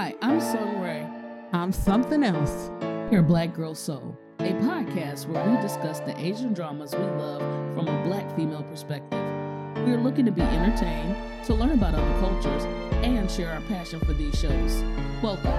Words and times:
Hi, 0.00 0.14
I'm 0.22 0.40
Song 0.40 0.80
Rae. 0.80 1.06
I'm 1.52 1.72
something 1.72 2.24
else. 2.24 2.70
Here, 3.10 3.22
Black 3.22 3.52
Girl 3.52 3.74
Soul, 3.74 4.18
a 4.38 4.54
podcast 4.54 5.28
where 5.28 5.46
we 5.46 5.60
discuss 5.60 6.00
the 6.00 6.18
Asian 6.18 6.54
dramas 6.54 6.94
we 6.94 7.04
love 7.04 7.42
from 7.74 7.86
a 7.86 8.02
black 8.04 8.34
female 8.34 8.62
perspective. 8.62 9.20
We 9.84 9.92
are 9.92 9.98
looking 9.98 10.24
to 10.24 10.32
be 10.32 10.40
entertained, 10.40 11.14
to 11.44 11.52
learn 11.52 11.72
about 11.72 11.94
other 11.94 12.18
cultures, 12.18 12.64
and 13.04 13.30
share 13.30 13.52
our 13.52 13.60
passion 13.68 14.00
for 14.00 14.14
these 14.14 14.34
shows. 14.40 14.82
Welcome. 15.22 15.52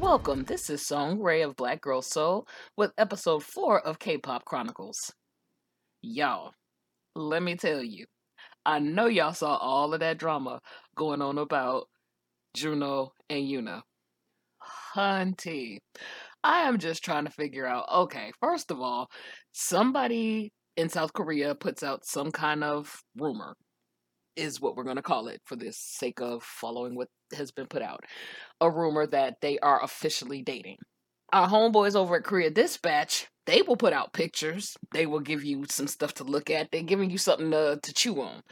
Welcome. 0.00 0.44
This 0.44 0.70
is 0.70 0.80
Song 0.80 1.20
Rae 1.20 1.42
of 1.42 1.56
Black 1.56 1.82
Girl 1.82 2.00
Soul 2.00 2.48
with 2.74 2.94
episode 2.96 3.42
4 3.42 3.80
of 3.80 3.98
Kpop 3.98 4.44
Khronicles. 4.44 5.12
Y'all, 6.00 6.54
let 7.14 7.42
me 7.42 7.54
tell 7.54 7.82
you, 7.82 8.06
I 8.66 8.80
know 8.80 9.06
y'all 9.06 9.32
saw 9.32 9.56
all 9.56 9.94
of 9.94 10.00
that 10.00 10.18
drama 10.18 10.60
going 10.96 11.22
on 11.22 11.38
about 11.38 11.84
Juno 12.52 13.12
and 13.30 13.44
Yuna. 13.44 13.82
Hunty, 14.94 15.78
I 16.42 16.62
am 16.62 16.78
just 16.78 17.04
trying 17.04 17.26
to 17.26 17.30
figure 17.30 17.64
out 17.64 17.86
okay, 17.92 18.32
first 18.40 18.72
of 18.72 18.80
all, 18.80 19.08
somebody 19.52 20.52
in 20.76 20.88
South 20.88 21.12
Korea 21.12 21.54
puts 21.54 21.84
out 21.84 22.04
some 22.04 22.32
kind 22.32 22.64
of 22.64 23.00
rumor, 23.16 23.54
is 24.34 24.60
what 24.60 24.76
we're 24.76 24.82
going 24.82 24.96
to 24.96 25.02
call 25.02 25.28
it 25.28 25.40
for 25.44 25.54
the 25.54 25.72
sake 25.72 26.20
of 26.20 26.42
following 26.42 26.96
what 26.96 27.08
has 27.36 27.52
been 27.52 27.66
put 27.66 27.82
out. 27.82 28.00
A 28.60 28.68
rumor 28.68 29.06
that 29.06 29.36
they 29.40 29.60
are 29.60 29.82
officially 29.84 30.42
dating. 30.42 30.78
Our 31.32 31.48
homeboys 31.48 31.94
over 31.94 32.16
at 32.16 32.24
Korea 32.24 32.50
Dispatch, 32.50 33.28
they 33.46 33.62
will 33.62 33.76
put 33.76 33.92
out 33.92 34.12
pictures. 34.12 34.76
They 34.92 35.06
will 35.06 35.20
give 35.20 35.44
you 35.44 35.64
some 35.68 35.86
stuff 35.86 36.14
to 36.14 36.24
look 36.24 36.50
at. 36.50 36.70
They're 36.70 36.82
giving 36.82 37.10
you 37.10 37.18
something 37.18 37.50
to, 37.52 37.78
to 37.82 37.94
chew 37.94 38.20
on. 38.20 38.42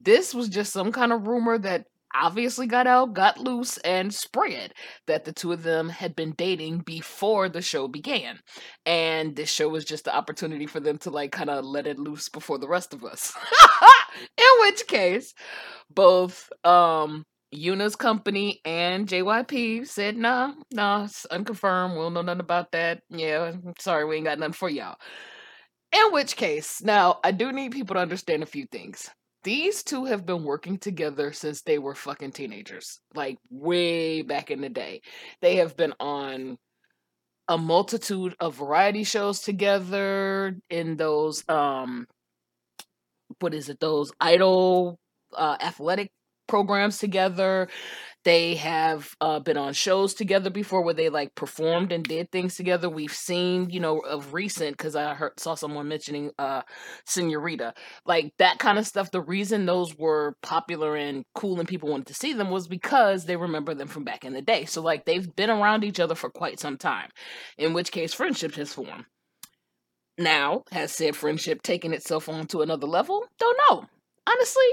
This 0.00 0.34
was 0.34 0.48
just 0.48 0.72
some 0.72 0.92
kind 0.92 1.12
of 1.12 1.26
rumor 1.26 1.58
that 1.58 1.84
obviously 2.14 2.66
got 2.66 2.86
out, 2.86 3.14
got 3.14 3.38
loose, 3.38 3.78
and 3.78 4.12
spread 4.12 4.72
that 5.06 5.24
the 5.24 5.32
two 5.32 5.52
of 5.52 5.62
them 5.62 5.88
had 5.88 6.16
been 6.16 6.32
dating 6.32 6.78
before 6.78 7.48
the 7.48 7.62
show 7.62 7.86
began. 7.86 8.40
And 8.84 9.36
this 9.36 9.50
show 9.50 9.68
was 9.68 9.84
just 9.84 10.04
the 10.04 10.14
opportunity 10.14 10.66
for 10.66 10.80
them 10.80 10.98
to 10.98 11.10
like 11.10 11.32
kind 11.32 11.50
of 11.50 11.64
let 11.64 11.86
it 11.86 11.98
loose 11.98 12.28
before 12.28 12.58
the 12.58 12.68
rest 12.68 12.92
of 12.92 13.04
us. 13.04 13.32
In 14.36 14.60
which 14.60 14.86
case, 14.88 15.34
both 15.88 16.50
um 16.64 17.24
Yuna's 17.52 17.96
company 17.96 18.60
and 18.64 19.08
JYP 19.08 19.86
said, 19.86 20.16
nah, 20.16 20.52
nah, 20.72 21.04
it's 21.04 21.26
unconfirmed. 21.26 21.94
We 21.94 22.00
don't 22.00 22.14
know 22.14 22.22
nothing 22.22 22.40
about 22.40 22.72
that. 22.72 23.02
Yeah, 23.08 23.52
sorry, 23.78 24.04
we 24.04 24.16
ain't 24.16 24.26
got 24.26 24.38
nothing 24.38 24.52
for 24.52 24.68
y'all. 24.68 24.96
In 25.92 26.12
which 26.12 26.36
case, 26.36 26.82
now 26.82 27.18
I 27.24 27.32
do 27.32 27.50
need 27.52 27.72
people 27.72 27.94
to 27.94 28.00
understand 28.00 28.42
a 28.42 28.46
few 28.46 28.66
things. 28.66 29.10
These 29.42 29.82
two 29.82 30.04
have 30.04 30.26
been 30.26 30.44
working 30.44 30.78
together 30.78 31.32
since 31.32 31.62
they 31.62 31.78
were 31.78 31.94
fucking 31.94 32.32
teenagers, 32.32 33.00
like 33.14 33.38
way 33.50 34.22
back 34.22 34.50
in 34.50 34.60
the 34.60 34.68
day. 34.68 35.00
They 35.40 35.56
have 35.56 35.76
been 35.76 35.94
on 35.98 36.58
a 37.48 37.58
multitude 37.58 38.36
of 38.38 38.54
variety 38.54 39.02
shows 39.02 39.40
together 39.40 40.56
in 40.70 40.96
those 40.96 41.42
um 41.48 42.06
what 43.40 43.54
is 43.54 43.68
it 43.68 43.80
those 43.80 44.12
idol 44.20 45.00
uh 45.36 45.56
athletic 45.60 46.12
programs 46.50 46.98
together. 46.98 47.68
They 48.24 48.56
have 48.56 49.14
uh, 49.22 49.38
been 49.38 49.56
on 49.56 49.72
shows 49.72 50.12
together 50.12 50.50
before 50.50 50.82
where 50.82 50.92
they 50.92 51.08
like 51.08 51.34
performed 51.34 51.90
and 51.90 52.04
did 52.04 52.30
things 52.30 52.56
together. 52.56 52.90
We've 52.90 53.14
seen, 53.14 53.70
you 53.70 53.80
know, 53.80 54.00
of 54.00 54.34
recent 54.34 54.76
because 54.76 54.94
I 54.94 55.14
heard 55.14 55.38
saw 55.38 55.54
someone 55.54 55.88
mentioning 55.88 56.32
uh 56.38 56.62
Senorita, 57.06 57.72
like 58.04 58.34
that 58.38 58.58
kind 58.58 58.78
of 58.78 58.86
stuff. 58.86 59.10
The 59.10 59.22
reason 59.22 59.64
those 59.64 59.96
were 59.96 60.34
popular 60.42 60.96
and 60.96 61.24
cool 61.34 61.60
and 61.60 61.68
people 61.68 61.88
wanted 61.88 62.08
to 62.08 62.14
see 62.14 62.34
them 62.34 62.50
was 62.50 62.68
because 62.68 63.24
they 63.24 63.36
remember 63.36 63.72
them 63.72 63.88
from 63.88 64.04
back 64.04 64.24
in 64.24 64.34
the 64.34 64.42
day. 64.42 64.66
So 64.66 64.82
like 64.82 65.06
they've 65.06 65.34
been 65.34 65.50
around 65.50 65.84
each 65.84 66.00
other 66.00 66.16
for 66.16 66.28
quite 66.28 66.60
some 66.60 66.76
time. 66.76 67.08
In 67.56 67.72
which 67.72 67.92
case, 67.92 68.12
friendship 68.12 68.56
has 68.56 68.74
formed. 68.74 69.06
Now, 70.18 70.64
has 70.72 70.92
said 70.92 71.16
friendship 71.16 71.62
taken 71.62 71.94
itself 71.94 72.28
on 72.28 72.46
to 72.48 72.60
another 72.60 72.88
level? 72.88 73.24
Don't 73.38 73.58
know. 73.70 73.86
Honestly, 74.26 74.66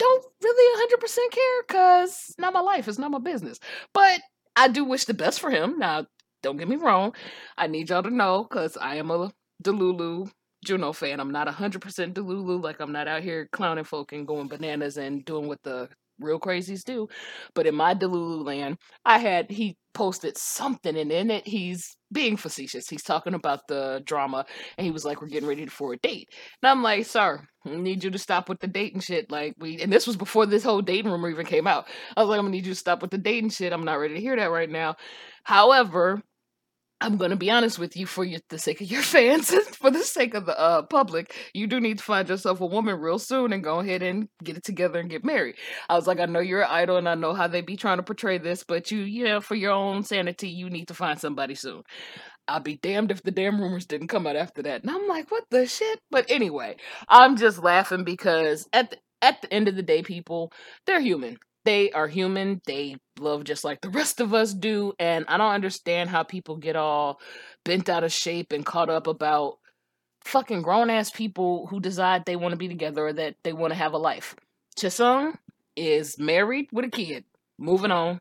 don't 0.00 0.24
really 0.42 0.88
100% 0.98 1.30
care 1.30 1.62
because 1.68 2.34
not 2.38 2.54
my 2.54 2.60
life. 2.60 2.88
It's 2.88 2.98
not 2.98 3.10
my 3.10 3.18
business. 3.18 3.60
But 3.92 4.20
I 4.56 4.68
do 4.68 4.84
wish 4.84 5.04
the 5.04 5.14
best 5.14 5.40
for 5.40 5.50
him. 5.50 5.78
Now, 5.78 6.06
don't 6.42 6.56
get 6.56 6.68
me 6.68 6.76
wrong. 6.76 7.14
I 7.58 7.66
need 7.66 7.90
y'all 7.90 8.02
to 8.02 8.10
know 8.10 8.46
because 8.48 8.78
I 8.78 8.96
am 8.96 9.10
a 9.10 9.30
Delulu 9.62 10.30
Juno 10.64 10.92
fan. 10.94 11.20
I'm 11.20 11.30
not 11.30 11.48
100% 11.48 12.14
Delulu. 12.14 12.62
Like, 12.62 12.80
I'm 12.80 12.92
not 12.92 13.08
out 13.08 13.22
here 13.22 13.48
clowning 13.52 13.84
folk 13.84 14.12
and 14.12 14.26
going 14.26 14.48
bananas 14.48 14.96
and 14.96 15.22
doing 15.24 15.48
what 15.48 15.62
the 15.62 15.90
real 16.20 16.38
crazies 16.40 16.84
do. 16.84 17.08
But 17.54 17.66
in 17.66 17.74
my 17.74 17.94
Delulu 17.94 18.44
land, 18.44 18.78
I 19.04 19.18
had 19.18 19.50
he 19.50 19.76
posted 19.92 20.36
something 20.38 20.96
and 20.96 21.10
in 21.10 21.30
it 21.30 21.46
he's 21.46 21.96
being 22.12 22.36
facetious. 22.36 22.88
He's 22.88 23.02
talking 23.02 23.34
about 23.34 23.66
the 23.68 24.02
drama 24.04 24.44
and 24.78 24.84
he 24.84 24.90
was 24.90 25.04
like, 25.04 25.20
We're 25.20 25.28
getting 25.28 25.48
ready 25.48 25.66
for 25.66 25.92
a 25.92 25.98
date. 25.98 26.28
And 26.62 26.70
I'm 26.70 26.82
like, 26.82 27.06
sir, 27.06 27.42
I 27.66 27.76
need 27.76 28.04
you 28.04 28.10
to 28.10 28.18
stop 28.18 28.48
with 28.48 28.60
the 28.60 28.66
dating 28.66 29.00
shit. 29.00 29.30
Like 29.30 29.54
we 29.58 29.80
and 29.80 29.92
this 29.92 30.06
was 30.06 30.16
before 30.16 30.46
this 30.46 30.64
whole 30.64 30.82
dating 30.82 31.10
rumor 31.10 31.30
even 31.30 31.46
came 31.46 31.66
out. 31.66 31.86
I 32.16 32.20
was 32.20 32.28
like, 32.28 32.38
I'm 32.38 32.44
gonna 32.44 32.52
need 32.52 32.66
you 32.66 32.72
to 32.72 32.78
stop 32.78 33.02
with 33.02 33.10
the 33.10 33.18
dating 33.18 33.50
shit. 33.50 33.72
I'm 33.72 33.84
not 33.84 33.98
ready 33.98 34.14
to 34.14 34.20
hear 34.20 34.36
that 34.36 34.50
right 34.50 34.70
now. 34.70 34.96
However, 35.44 36.22
I'm 37.02 37.16
going 37.16 37.30
to 37.30 37.36
be 37.36 37.50
honest 37.50 37.78
with 37.78 37.96
you 37.96 38.04
for 38.06 38.24
your, 38.24 38.40
the 38.50 38.58
sake 38.58 38.80
of 38.82 38.90
your 38.90 39.02
fans 39.14 39.50
and 39.50 39.64
for 39.64 39.90
the 39.90 40.02
sake 40.02 40.34
of 40.34 40.46
the 40.46 40.58
uh, 40.58 40.82
public. 40.82 41.34
You 41.54 41.66
do 41.66 41.80
need 41.80 41.98
to 41.98 42.04
find 42.04 42.28
yourself 42.28 42.60
a 42.60 42.66
woman 42.66 43.00
real 43.00 43.18
soon 43.18 43.52
and 43.52 43.64
go 43.64 43.80
ahead 43.80 44.02
and 44.02 44.28
get 44.44 44.56
it 44.56 44.64
together 44.64 44.98
and 44.98 45.08
get 45.08 45.24
married. 45.24 45.56
I 45.88 45.94
was 45.94 46.06
like, 46.06 46.20
I 46.20 46.26
know 46.26 46.40
you're 46.40 46.62
an 46.62 46.70
idol 46.70 46.98
and 46.98 47.08
I 47.08 47.14
know 47.14 47.32
how 47.32 47.48
they 47.48 47.62
be 47.62 47.76
trying 47.76 47.96
to 47.96 48.02
portray 48.02 48.38
this, 48.38 48.64
but 48.64 48.90
you, 48.90 49.00
you 49.00 49.24
know, 49.24 49.40
for 49.40 49.54
your 49.54 49.72
own 49.72 50.02
sanity, 50.02 50.48
you 50.48 50.68
need 50.68 50.88
to 50.88 50.94
find 50.94 51.18
somebody 51.18 51.54
soon. 51.54 51.82
I'll 52.46 52.60
be 52.60 52.76
damned 52.76 53.10
if 53.10 53.22
the 53.22 53.30
damn 53.30 53.60
rumors 53.60 53.86
didn't 53.86 54.08
come 54.08 54.26
out 54.26 54.36
after 54.36 54.62
that. 54.62 54.82
And 54.82 54.90
I'm 54.90 55.06
like, 55.06 55.30
what 55.30 55.44
the 55.50 55.66
shit? 55.66 56.00
But 56.10 56.26
anyway, 56.30 56.76
I'm 57.08 57.36
just 57.36 57.62
laughing 57.62 58.04
because 58.04 58.68
at 58.72 58.90
the, 58.90 58.98
at 59.22 59.40
the 59.40 59.52
end 59.52 59.68
of 59.68 59.76
the 59.76 59.82
day, 59.82 60.02
people, 60.02 60.52
they're 60.86 61.00
human 61.00 61.38
they 61.64 61.90
are 61.92 62.08
human. 62.08 62.60
They 62.66 62.96
love 63.18 63.44
just 63.44 63.64
like 63.64 63.80
the 63.80 63.90
rest 64.00 64.20
of 64.20 64.34
us 64.34 64.54
do. 64.54 64.92
And 64.98 65.24
I 65.28 65.36
don't 65.36 65.52
understand 65.52 66.10
how 66.10 66.22
people 66.22 66.56
get 66.56 66.76
all 66.76 67.20
bent 67.64 67.88
out 67.88 68.04
of 68.04 68.12
shape 68.12 68.52
and 68.52 68.64
caught 68.64 68.90
up 68.90 69.06
about 69.06 69.58
fucking 70.24 70.62
grown 70.62 70.90
ass 70.90 71.10
people 71.10 71.66
who 71.66 71.80
decide 71.80 72.24
they 72.24 72.36
want 72.36 72.52
to 72.52 72.58
be 72.58 72.68
together 72.68 73.06
or 73.06 73.12
that 73.12 73.36
they 73.42 73.52
want 73.52 73.72
to 73.72 73.78
have 73.78 73.92
a 73.92 73.98
life. 73.98 74.34
Chansung 74.78 75.34
is 75.76 76.18
married 76.18 76.68
with 76.72 76.84
a 76.84 76.90
kid. 76.90 77.24
Moving 77.58 77.90
on. 77.90 78.18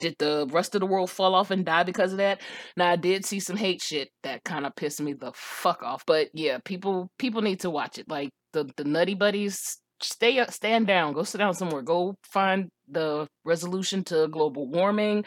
Did 0.00 0.14
the 0.18 0.46
rest 0.50 0.76
of 0.76 0.80
the 0.80 0.86
world 0.86 1.10
fall 1.10 1.34
off 1.34 1.50
and 1.50 1.64
die 1.64 1.82
because 1.82 2.12
of 2.12 2.18
that? 2.18 2.40
Now 2.76 2.92
I 2.92 2.96
did 2.96 3.24
see 3.24 3.40
some 3.40 3.56
hate 3.56 3.82
shit 3.82 4.10
that 4.22 4.44
kind 4.44 4.64
of 4.64 4.76
pissed 4.76 5.00
me 5.00 5.12
the 5.12 5.32
fuck 5.34 5.82
off. 5.82 6.04
But 6.06 6.28
yeah, 6.34 6.58
people 6.64 7.10
people 7.18 7.42
need 7.42 7.60
to 7.60 7.70
watch 7.70 7.98
it. 7.98 8.08
Like 8.08 8.30
the 8.52 8.70
the 8.76 8.84
Nutty 8.84 9.14
Buddies 9.14 9.78
stay 10.00 10.38
up, 10.38 10.52
stand 10.52 10.86
down, 10.86 11.12
go 11.12 11.22
sit 11.22 11.38
down 11.38 11.54
somewhere, 11.54 11.82
go 11.82 12.16
find 12.22 12.68
the 12.88 13.26
resolution 13.44 14.04
to 14.04 14.28
global 14.28 14.66
warming, 14.66 15.24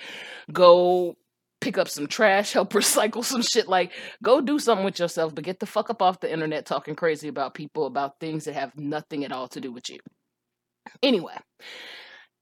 go 0.52 1.16
pick 1.59 1.78
up 1.78 1.88
some 1.88 2.08
trash, 2.08 2.54
help 2.54 2.74
recycle 2.74 3.24
some 3.24 3.42
shit. 3.42 3.68
Like, 3.68 3.92
go 4.22 4.42
do 4.42 4.59
something 4.59 4.86
with 4.86 5.00
yourself, 5.00 5.34
but 5.34 5.44
get 5.44 5.59
the 5.59 5.66
fuck 5.66 5.90
up 5.90 6.02
off 6.02 6.20
the 6.20 6.32
internet 6.32 6.66
talking 6.66 6.96
crazy 6.96 7.28
about 7.28 7.54
people, 7.54 7.86
about 7.86 8.20
things 8.20 8.46
that 8.46 8.56
have 8.56 8.76
nothing 8.78 9.24
at 9.24 9.32
all 9.32 9.48
to 9.50 9.62
do 9.62 9.72
with 9.72 9.90
you. 9.90 10.00
Anyway, 11.03 11.36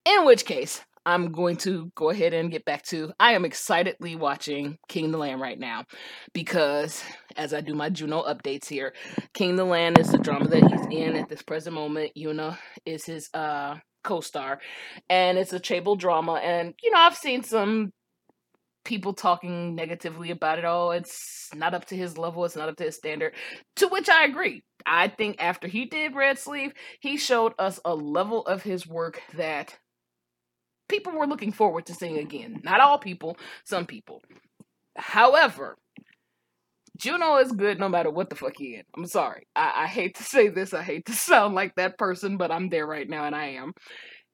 in 0.05 0.25
which 0.25 0.45
case, 0.45 0.81
I'm 1.09 1.31
going 1.31 1.57
to 1.57 1.91
go 1.95 2.11
ahead 2.11 2.35
and 2.35 2.51
get 2.51 2.65
back 2.65 2.83
to. 2.83 3.11
I 3.19 3.33
am 3.33 3.43
excitedly 3.43 4.15
watching 4.15 4.77
King 4.87 5.09
the 5.09 5.17
Land 5.17 5.41
right 5.41 5.57
now 5.57 5.85
because 6.33 7.03
as 7.35 7.51
I 7.51 7.61
do 7.61 7.73
my 7.73 7.89
Juno 7.89 8.21
updates 8.21 8.67
here, 8.67 8.93
King 9.33 9.55
the 9.55 9.63
Land 9.63 9.97
is 9.97 10.11
the 10.11 10.19
drama 10.19 10.47
that 10.49 10.69
he's 10.69 10.85
in 10.91 11.15
at 11.15 11.27
this 11.27 11.41
present 11.41 11.73
moment. 11.73 12.11
Yuna 12.15 12.59
is 12.85 13.05
his 13.05 13.27
uh 13.33 13.77
co-star, 14.03 14.59
and 15.09 15.39
it's 15.39 15.51
a 15.51 15.59
Chaebol 15.59 15.97
drama. 15.97 16.33
And 16.33 16.75
you 16.83 16.91
know, 16.91 16.99
I've 16.99 17.17
seen 17.17 17.41
some 17.41 17.91
people 18.85 19.13
talking 19.13 19.73
negatively 19.73 20.29
about 20.29 20.59
it. 20.59 20.65
Oh, 20.65 20.91
it's 20.91 21.49
not 21.55 21.73
up 21.73 21.85
to 21.85 21.95
his 21.95 22.19
level. 22.19 22.45
It's 22.45 22.55
not 22.55 22.69
up 22.69 22.77
to 22.77 22.83
his 22.83 22.97
standard. 22.97 23.33
To 23.77 23.87
which 23.87 24.09
I 24.09 24.25
agree. 24.25 24.61
I 24.85 25.07
think 25.07 25.37
after 25.39 25.67
he 25.67 25.85
did 25.85 26.13
Red 26.13 26.37
Sleeve, 26.37 26.73
he 26.99 27.17
showed 27.17 27.53
us 27.57 27.79
a 27.83 27.95
level 27.95 28.45
of 28.45 28.61
his 28.61 28.85
work 28.85 29.23
that 29.33 29.75
people 30.89 31.13
were 31.13 31.27
looking 31.27 31.51
forward 31.51 31.85
to 31.85 31.93
seeing 31.93 32.17
again. 32.17 32.61
Not 32.63 32.81
all 32.81 32.99
people, 32.99 33.37
some 33.63 33.85
people. 33.85 34.21
However, 34.97 35.77
Juno 36.97 37.37
is 37.37 37.53
good 37.53 37.79
no 37.79 37.87
matter 37.87 38.09
what 38.09 38.29
the 38.29 38.35
fuck 38.35 38.57
he 38.57 38.75
in. 38.75 38.83
I'm 38.97 39.05
sorry. 39.05 39.47
I, 39.55 39.83
I 39.83 39.87
hate 39.87 40.15
to 40.15 40.23
say 40.23 40.49
this. 40.49 40.73
I 40.73 40.83
hate 40.83 41.05
to 41.05 41.13
sound 41.13 41.55
like 41.55 41.75
that 41.75 41.97
person, 41.97 42.37
but 42.37 42.51
I'm 42.51 42.69
there 42.69 42.85
right 42.85 43.09
now 43.09 43.23
and 43.23 43.35
I 43.35 43.51
am. 43.51 43.73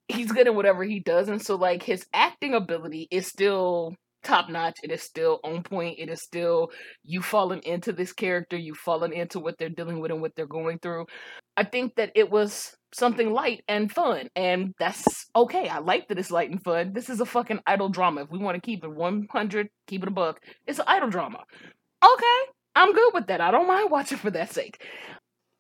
He's 0.08 0.32
good 0.32 0.48
at 0.48 0.56
whatever 0.56 0.84
he 0.84 1.00
does. 1.00 1.30
And 1.30 1.42
so, 1.42 1.56
like, 1.56 1.84
his 1.84 2.06
acting 2.14 2.54
ability 2.54 3.08
is 3.12 3.28
still 3.28 3.96
top 4.24 4.50
notch. 4.50 4.80
It 4.84 4.92
is 4.92 5.02
still 5.02 5.40
on 5.44 5.64
point. 5.64 6.00
It 6.00 6.10
is 6.10 6.22
still 6.22 6.72
you 7.04 7.22
falling 7.22 7.62
into 7.64 7.92
this 7.94 8.12
character, 8.12 8.58
you 8.58 8.74
falling 8.76 9.14
into 9.14 9.40
what 9.40 9.58
they're 9.58 9.70
dealing 9.70 10.00
with 10.00 10.12
and 10.12 10.22
what 10.22 10.36
they're 10.36 10.48
going 10.48 10.80
through. 10.80 11.06
I 11.58 11.64
think 11.64 11.96
that 11.96 12.12
it 12.16 12.30
was 12.30 12.76
something 12.96 13.32
light 13.32 13.62
and 13.68 13.92
fun. 13.92 14.30
And 14.36 14.74
that's 14.80 15.26
okay. 15.36 15.68
I 15.68 15.80
like 15.80 16.08
that 16.08 16.18
it's 16.18 16.32
light 16.32 16.50
and 16.50 16.64
fun. 16.64 16.94
This 16.94 17.10
is 17.10 17.20
a 17.20 17.26
fucking 17.26 17.60
idol 17.68 17.90
drama. 17.90 18.24
If 18.24 18.32
we 18.32 18.40
want 18.40 18.56
to 18.56 18.62
keep 18.62 18.84
it 18.84 18.92
100, 18.92 19.68
keep 19.88 20.04
it 20.04 20.08
a 20.08 20.12
book, 20.12 20.40
it's 20.66 20.80
an 20.80 20.86
idol 20.88 21.10
drama. 21.10 21.44
Okay, 22.04 22.42
I'm 22.76 22.94
good 22.94 23.12
with 23.14 23.28
that. 23.28 23.42
I 23.42 23.52
don't 23.52 23.68
mind 23.68 23.92
watching 23.92 24.18
for 24.18 24.32
that 24.32 24.54
sake. 24.54 24.82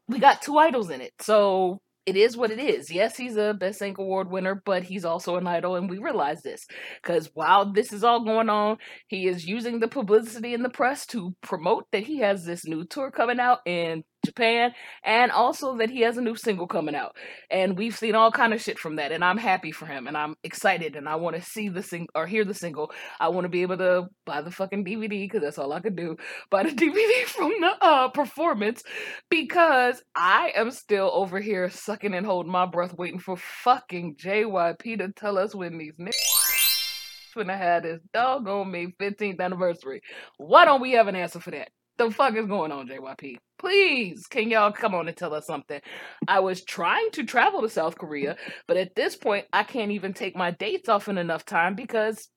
We 0.07 0.19
got 0.19 0.41
two 0.41 0.57
idols 0.57 0.89
in 0.89 1.01
it. 1.01 1.13
So 1.19 1.81
it 2.05 2.15
is 2.15 2.37
what 2.37 2.51
it 2.51 2.59
is. 2.59 2.91
Yes, 2.91 3.17
he's 3.17 3.35
a 3.35 3.55
Baeksang 3.59 3.97
Award 3.97 4.29
winner, 4.29 4.61
but 4.63 4.83
he's 4.83 5.05
also 5.05 5.37
an 5.37 5.47
idol, 5.47 5.75
and 5.75 5.89
we 5.89 5.97
realize 5.97 6.43
this 6.43 6.67
because 7.01 7.31
while 7.33 7.73
this 7.73 7.91
is 7.91 8.03
all 8.03 8.23
going 8.23 8.47
on, 8.47 8.77
he 9.07 9.27
is 9.27 9.47
using 9.47 9.79
the 9.79 9.87
publicity 9.87 10.53
in 10.53 10.61
the 10.61 10.69
press 10.69 11.07
to 11.07 11.35
promote 11.41 11.85
that 11.91 12.03
he 12.03 12.19
has 12.19 12.45
this 12.45 12.65
new 12.65 12.85
tour 12.85 13.09
coming 13.09 13.39
out 13.39 13.59
in 13.65 14.03
Japan, 14.25 14.73
and 15.03 15.31
also 15.31 15.77
that 15.77 15.89
he 15.89 16.01
has 16.01 16.17
a 16.17 16.21
new 16.21 16.35
single 16.35 16.67
coming 16.67 16.95
out. 16.95 17.15
And 17.49 17.77
we've 17.77 17.95
seen 17.95 18.15
all 18.15 18.31
kind 18.31 18.53
of 18.53 18.61
shit 18.61 18.79
from 18.79 18.97
that, 18.97 19.11
and 19.11 19.23
I'm 19.23 19.37
happy 19.37 19.71
for 19.71 19.85
him, 19.85 20.07
and 20.07 20.17
I'm 20.17 20.35
excited, 20.43 20.95
and 20.95 21.07
I 21.07 21.15
want 21.15 21.35
to 21.35 21.41
see 21.41 21.69
the 21.69 21.83
sing 21.83 22.07
or 22.15 22.27
hear 22.27 22.45
the 22.45 22.53
single. 22.53 22.91
I 23.19 23.29
want 23.29 23.45
to 23.45 23.49
be 23.49 23.61
able 23.61 23.77
to 23.77 24.07
buy 24.25 24.41
the 24.41 24.51
fucking 24.51 24.85
DVD 24.85 25.25
because 25.25 25.41
that's 25.41 25.57
all 25.57 25.73
I 25.73 25.79
could 25.79 25.95
do. 25.95 26.17
Buy 26.49 26.63
the 26.63 26.69
DVD 26.69 27.23
from 27.25 27.49
the 27.59 27.73
uh, 27.81 28.09
performance 28.09 28.83
because 29.29 30.01
I 30.15 30.51
am 30.55 30.71
still 30.71 31.11
over 31.13 31.39
here 31.39 31.69
sucking 31.69 32.13
and 32.13 32.25
holding 32.25 32.51
my 32.51 32.65
breath, 32.65 32.93
waiting 32.97 33.19
for 33.19 33.37
fucking 33.37 34.15
JYP 34.15 34.99
to 34.99 35.11
tell 35.11 35.37
us 35.37 35.55
when 35.55 35.77
these 35.77 35.97
niggas 35.97 37.35
When 37.35 37.47
finna 37.47 37.57
have 37.57 37.83
this 37.83 38.01
doggone 38.13 38.71
me 38.71 38.93
15th 38.99 39.39
anniversary. 39.39 40.01
Why 40.37 40.65
don't 40.65 40.81
we 40.81 40.93
have 40.93 41.07
an 41.07 41.15
answer 41.15 41.39
for 41.39 41.51
that? 41.51 41.69
The 41.97 42.11
fuck 42.11 42.35
is 42.35 42.45
going 42.45 42.73
on, 42.73 42.89
JYP? 42.89 43.37
Please, 43.57 44.27
can 44.27 44.49
y'all 44.49 44.71
come 44.73 44.93
on 44.93 45.07
and 45.07 45.15
tell 45.15 45.33
us 45.33 45.47
something? 45.47 45.79
I 46.27 46.41
was 46.41 46.63
trying 46.63 47.09
to 47.11 47.23
travel 47.23 47.61
to 47.61 47.69
South 47.69 47.97
Korea, 47.97 48.35
but 48.67 48.75
at 48.75 48.95
this 48.95 49.15
point, 49.15 49.45
I 49.53 49.63
can't 49.63 49.91
even 49.91 50.13
take 50.13 50.35
my 50.35 50.51
dates 50.51 50.89
off 50.89 51.07
in 51.07 51.17
enough 51.17 51.45
time 51.45 51.73
because 51.73 52.27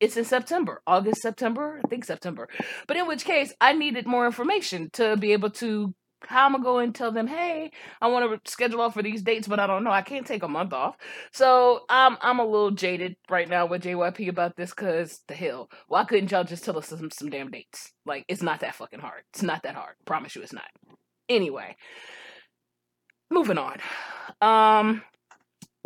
it's 0.00 0.16
in 0.16 0.24
September, 0.24 0.82
August, 0.86 1.22
September, 1.22 1.80
I 1.82 1.88
think 1.88 2.04
September. 2.04 2.48
But 2.88 2.96
in 2.96 3.06
which 3.06 3.24
case, 3.24 3.54
I 3.60 3.72
needed 3.72 4.04
more 4.06 4.26
information 4.26 4.90
to 4.94 5.16
be 5.16 5.32
able 5.32 5.50
to 5.50 5.94
how 6.26 6.46
am 6.46 6.56
I 6.56 6.60
going 6.60 6.92
to 6.92 6.98
tell 6.98 7.12
them, 7.12 7.26
hey, 7.26 7.70
I 8.00 8.08
want 8.08 8.44
to 8.44 8.50
schedule 8.50 8.80
off 8.80 8.94
for 8.94 9.02
these 9.02 9.22
dates, 9.22 9.48
but 9.48 9.60
I 9.60 9.66
don't 9.66 9.84
know. 9.84 9.90
I 9.90 10.02
can't 10.02 10.26
take 10.26 10.42
a 10.42 10.48
month 10.48 10.72
off. 10.72 10.96
So 11.32 11.82
I'm 11.88 12.16
I'm 12.20 12.38
a 12.38 12.44
little 12.44 12.70
jaded 12.70 13.16
right 13.30 13.48
now 13.48 13.66
with 13.66 13.82
JYP 13.82 14.28
about 14.28 14.56
this 14.56 14.70
because 14.70 15.20
the 15.28 15.34
hell, 15.34 15.70
why 15.88 16.04
couldn't 16.04 16.30
y'all 16.30 16.44
just 16.44 16.64
tell 16.64 16.78
us 16.78 16.88
some, 16.88 17.10
some 17.10 17.30
damn 17.30 17.50
dates? 17.50 17.92
Like, 18.06 18.24
it's 18.28 18.42
not 18.42 18.60
that 18.60 18.74
fucking 18.74 19.00
hard. 19.00 19.22
It's 19.32 19.42
not 19.42 19.62
that 19.62 19.74
hard. 19.74 19.94
Promise 20.04 20.36
you 20.36 20.42
it's 20.42 20.52
not. 20.52 20.68
Anyway, 21.28 21.76
moving 23.30 23.58
on. 23.58 23.78
Um, 24.40 25.02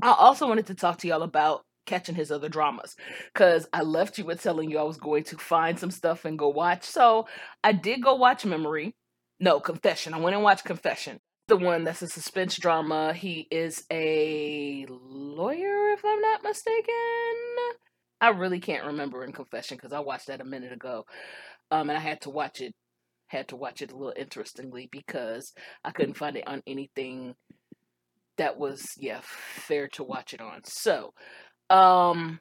I 0.02 0.12
also 0.12 0.46
wanted 0.46 0.67
to 0.67 0.75
talk 0.75 0.99
to 0.99 1.08
y'all 1.08 1.23
about 1.23 1.64
catching 1.87 2.14
his 2.14 2.31
other 2.31 2.49
dramas 2.49 2.94
because 3.32 3.67
I 3.73 3.82
left 3.82 4.19
you 4.19 4.25
with 4.25 4.43
telling 4.43 4.70
you 4.70 4.79
I 4.79 4.82
was 4.82 4.99
going 4.99 5.25
to 5.25 5.38
find 5.38 5.79
some 5.79 5.90
stuff 5.90 6.25
and 6.25 6.38
go 6.38 6.49
watch. 6.49 6.85
So 6.85 7.26
I 7.64 7.73
did 7.73 8.02
go 8.02 8.14
watch 8.14 8.44
Memory 8.44 8.94
no, 9.40 9.61
Confession. 9.61 10.14
I 10.14 10.19
went 10.19 10.35
and 10.35 10.44
watched 10.44 10.64
Confession. 10.64 11.20
The 11.46 11.56
one 11.56 11.85
that's 11.85 12.02
a 12.02 12.08
suspense 12.08 12.56
drama. 12.56 13.14
He 13.14 13.46
is 13.50 13.85
a 13.90 14.87
lawyer, 14.88 15.93
if 15.93 16.05
I'm 16.05 16.20
not 16.20 16.43
mistaken. 16.43 16.94
I 18.20 18.31
really 18.31 18.61
can't 18.61 18.87
remember 18.87 19.25
in 19.25 19.32
Confession 19.32 19.76
because 19.76 19.93
I 19.93 20.00
watched 20.00 20.26
that 20.26 20.40
a 20.40 20.44
minute 20.44 20.73
ago. 20.73 21.05
Um, 21.70 21.88
and 21.88 21.96
I 21.96 22.00
had 22.00 22.23
to 22.23 22.31
watch 22.31 22.61
it, 22.61 22.75
had 23.29 23.49
to 23.49 23.56
watch 23.56 23.81
it 23.81 23.93
a 23.93 23.96
little 23.96 24.14
interestingly 24.17 24.88
because 24.90 25.52
I 25.85 25.90
couldn't 25.90 26.17
find 26.17 26.37
it 26.37 26.49
on 26.49 26.62
anything 26.67 27.35
that 28.37 28.58
was, 28.58 28.87
yeah, 28.96 29.20
fair 29.23 29.88
to 29.88 30.05
watch 30.05 30.35
it 30.35 30.40
on. 30.40 30.62
So, 30.64 31.12
um, 31.70 32.40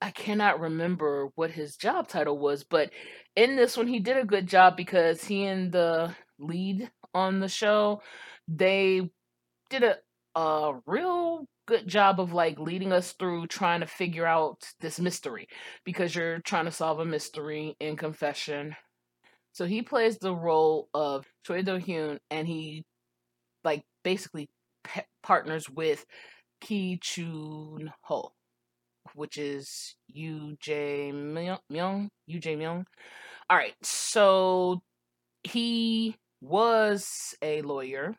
I 0.00 0.10
cannot 0.10 0.60
remember 0.60 1.28
what 1.34 1.50
his 1.50 1.76
job 1.76 2.08
title 2.08 2.38
was, 2.38 2.62
but 2.62 2.90
in 3.36 3.56
this 3.56 3.76
one 3.76 3.86
he 3.86 4.00
did 4.00 4.18
a 4.18 4.24
good 4.24 4.46
job 4.46 4.76
because 4.76 5.24
he 5.24 5.44
and 5.44 5.72
the 5.72 6.14
lead 6.38 6.90
on 7.14 7.40
the 7.40 7.48
show, 7.48 8.02
they 8.48 9.10
did 9.70 9.82
a 9.82 9.96
a 10.34 10.80
real 10.86 11.46
good 11.66 11.86
job 11.86 12.20
of 12.20 12.32
like 12.32 12.58
leading 12.58 12.92
us 12.92 13.12
through 13.12 13.46
trying 13.46 13.80
to 13.80 13.86
figure 13.86 14.26
out 14.26 14.64
this 14.80 14.98
mystery 14.98 15.48
because 15.84 16.14
you're 16.14 16.40
trying 16.40 16.64
to 16.66 16.72
solve 16.72 16.98
a 17.00 17.04
mystery 17.04 17.76
in 17.80 17.96
confession. 17.96 18.74
So 19.52 19.64
he 19.64 19.82
plays 19.82 20.18
the 20.18 20.34
role 20.34 20.88
of 20.92 21.24
Choi 21.46 21.62
Do 21.62 21.78
Hyun 21.78 22.18
and 22.30 22.46
he 22.46 22.84
like 23.62 23.84
basically 24.02 24.50
pe- 24.82 25.04
partners 25.22 25.70
with 25.70 26.04
Ki 26.60 26.98
Chun 27.00 27.92
Ho, 28.02 28.32
which 29.14 29.38
is 29.38 29.94
Yu 30.08 30.56
Jae 30.62 31.12
Myung. 31.12 32.08
Yu 32.26 32.40
Jae 32.40 32.58
Myung. 32.58 32.84
All 33.48 33.56
right, 33.56 33.74
so 33.82 34.82
he 35.44 36.16
was 36.44 37.34
a 37.42 37.62
lawyer 37.62 38.14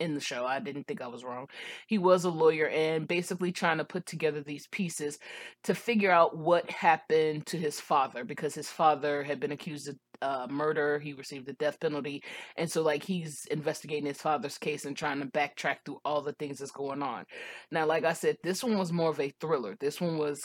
in 0.00 0.14
the 0.14 0.20
show. 0.20 0.46
I 0.46 0.58
didn't 0.58 0.86
think 0.86 1.02
I 1.02 1.06
was 1.06 1.22
wrong. 1.22 1.46
He 1.86 1.98
was 1.98 2.24
a 2.24 2.30
lawyer 2.30 2.68
and 2.68 3.06
basically 3.06 3.52
trying 3.52 3.78
to 3.78 3.84
put 3.84 4.06
together 4.06 4.42
these 4.42 4.66
pieces 4.68 5.18
to 5.64 5.74
figure 5.74 6.10
out 6.10 6.36
what 6.36 6.68
happened 6.70 7.46
to 7.46 7.58
his 7.58 7.78
father 7.78 8.24
because 8.24 8.54
his 8.54 8.68
father 8.68 9.22
had 9.22 9.38
been 9.38 9.52
accused 9.52 9.88
of 9.88 9.96
uh, 10.22 10.46
murder. 10.50 10.98
He 10.98 11.12
received 11.12 11.46
the 11.46 11.52
death 11.54 11.78
penalty. 11.80 12.22
And 12.56 12.70
so, 12.70 12.82
like, 12.82 13.02
he's 13.02 13.46
investigating 13.50 14.06
his 14.06 14.20
father's 14.20 14.58
case 14.58 14.84
and 14.84 14.96
trying 14.96 15.20
to 15.20 15.26
backtrack 15.26 15.76
through 15.84 16.00
all 16.04 16.22
the 16.22 16.34
things 16.34 16.58
that's 16.58 16.72
going 16.72 17.02
on. 17.02 17.24
Now, 17.70 17.86
like 17.86 18.04
I 18.04 18.14
said, 18.14 18.36
this 18.42 18.64
one 18.64 18.78
was 18.78 18.92
more 18.92 19.10
of 19.10 19.20
a 19.20 19.32
thriller. 19.40 19.76
This 19.80 20.00
one 20.00 20.18
was, 20.18 20.42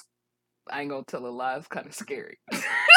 I 0.69 0.81
ain't 0.81 0.89
gonna 0.89 1.03
tell 1.07 1.25
a 1.25 1.27
lie, 1.27 1.55
it's 1.57 1.67
kind 1.67 1.87
of 1.87 1.93
scary. 1.93 2.37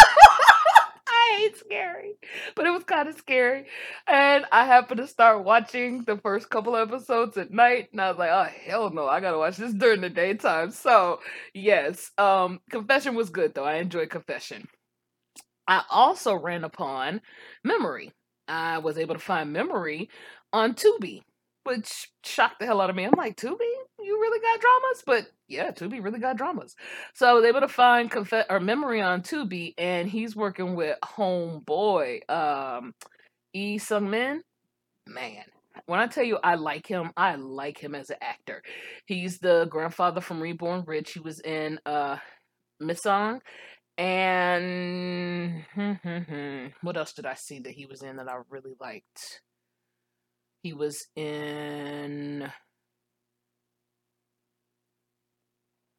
hate 1.37 1.57
scary, 1.57 2.15
but 2.55 2.67
it 2.67 2.71
was 2.71 2.85
kind 2.85 3.09
of 3.09 3.17
scary. 3.17 3.67
And 4.07 4.45
I 4.53 4.65
happened 4.65 4.99
to 4.99 5.07
start 5.07 5.45
watching 5.45 6.05
the 6.05 6.17
first 6.19 6.51
couple 6.51 6.77
episodes 6.77 7.37
at 7.37 7.51
night, 7.51 7.89
and 7.93 8.01
I 8.01 8.11
was 8.11 8.19
like, 8.19 8.31
oh 8.31 8.49
hell 8.67 8.91
no, 8.91 9.07
I 9.07 9.21
gotta 9.21 9.39
watch 9.39 9.57
this 9.57 9.73
during 9.75 10.01
the 10.01 10.11
daytime. 10.11 10.71
So 10.71 11.21
yes, 11.55 12.11
um, 12.19 12.61
Confession 12.71 13.15
was 13.15 13.31
good 13.31 13.55
though. 13.55 13.65
I 13.65 13.77
enjoyed 13.77 14.11
Confession. 14.11 14.67
I 15.67 15.83
also 15.91 16.35
ran 16.35 16.65
upon 16.65 17.21
Memory. 17.65 18.13
I 18.49 18.79
was 18.79 18.97
able 18.99 19.15
to 19.15 19.21
find 19.21 19.53
Memory 19.53 20.09
on 20.53 20.75
Tubi 20.75 21.23
which 21.69 22.11
shocked 22.25 22.61
the 22.61 22.67
hell 22.67 22.81
out 22.81 22.91
of 22.91 22.97
me. 22.97 23.05
I'm 23.05 23.13
like, 23.17 23.37
Tubi, 23.37 23.59
you 24.01 24.19
really 24.21 24.41
got 24.41 24.61
dramas? 24.61 25.03
But 25.07 25.27
yeah, 25.49 25.71
Tubi 25.71 26.03
really 26.03 26.19
got 26.19 26.37
dramas. 26.37 26.75
So 27.15 27.29
I 27.29 27.33
was 27.33 27.45
able 27.45 27.61
to 27.61 27.69
find 27.69 28.11
Conf- 28.11 28.47
or 28.49 28.61
Memory 28.61 29.03
on 29.03 29.23
Tubi, 29.23 29.75
and 29.77 30.09
he's 30.09 30.35
working 30.35 30.75
with 30.75 30.99
Homeboy, 31.05 32.29
um, 32.31 32.95
Lee 33.55 33.79
Sung-min. 33.79 34.43
Man, 35.07 35.45
when 35.87 36.01
I 36.01 36.07
tell 36.07 36.25
you 36.25 36.39
I 36.43 36.55
like 36.57 36.87
him, 36.87 37.13
I 37.17 37.35
like 37.37 37.79
him 37.79 37.95
as 37.95 38.11
an 38.11 38.17
actor. 38.21 38.63
He's 39.07 39.39
the 39.39 39.67
grandfather 39.71 40.21
from 40.21 40.41
Reborn 40.41 40.85
Rich. 40.87 41.13
He 41.13 41.21
was 41.21 41.41
in 41.41 41.79
uh 41.87 42.17
Misaeng. 42.83 43.41
And 43.97 45.65
what 46.83 46.97
else 46.97 47.13
did 47.15 47.27
I 47.27 47.35
see 47.35 47.59
that 47.61 47.73
he 47.73 47.87
was 47.87 48.03
in 48.03 48.17
that 48.17 48.29
I 48.29 48.37
really 48.49 48.75
liked? 48.81 49.41
He 50.69 50.75
was 50.75 51.07
in. 51.17 52.47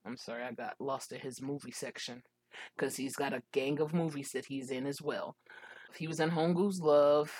I'm 0.05 0.15
sorry, 0.15 0.43
I 0.43 0.51
got 0.51 0.75
lost 0.79 1.11
in 1.11 1.19
his 1.19 1.41
movie 1.41 1.71
section 1.71 2.21
because 2.77 2.95
he's 2.95 3.15
got 3.15 3.33
a 3.33 3.41
gang 3.51 3.79
of 3.81 3.95
movies 3.95 4.29
that 4.35 4.45
he's 4.45 4.69
in 4.69 4.85
as 4.85 5.01
well. 5.01 5.35
He 5.95 6.05
was 6.05 6.19
in 6.19 6.29
Hongoo's 6.29 6.79
Love, 6.79 7.31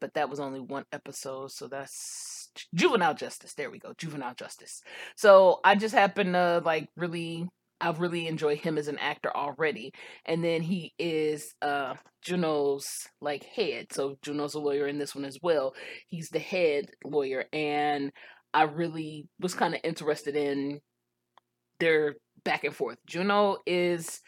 but 0.00 0.14
that 0.14 0.28
was 0.28 0.40
only 0.40 0.58
one 0.58 0.86
episode, 0.90 1.52
so 1.52 1.68
that's 1.68 2.50
Juvenile 2.74 3.14
Justice. 3.14 3.54
There 3.54 3.70
we 3.70 3.78
go, 3.78 3.92
Juvenile 3.96 4.34
Justice. 4.34 4.82
So 5.14 5.60
I 5.62 5.76
just 5.76 5.94
happen 5.94 6.32
to 6.32 6.62
like 6.64 6.88
really 6.96 7.46
I 7.84 7.90
really 7.90 8.26
enjoy 8.28 8.56
him 8.56 8.78
as 8.78 8.88
an 8.88 8.96
actor 8.98 9.30
already. 9.36 9.92
And 10.24 10.42
then 10.42 10.62
he 10.62 10.94
is 10.98 11.54
uh 11.60 11.94
Juno's 12.22 12.86
like 13.20 13.44
head. 13.44 13.92
So 13.92 14.16
Juno's 14.22 14.54
a 14.54 14.58
lawyer 14.58 14.86
in 14.86 14.98
this 14.98 15.14
one 15.14 15.26
as 15.26 15.38
well. 15.42 15.74
He's 16.08 16.30
the 16.30 16.38
head 16.38 16.86
lawyer 17.04 17.44
and 17.52 18.10
I 18.54 18.62
really 18.62 19.28
was 19.38 19.52
kind 19.54 19.74
of 19.74 19.80
interested 19.84 20.34
in 20.34 20.80
their 21.78 22.14
back 22.42 22.64
and 22.64 22.74
forth. 22.74 22.96
Juno 23.06 23.58
is 23.66 24.22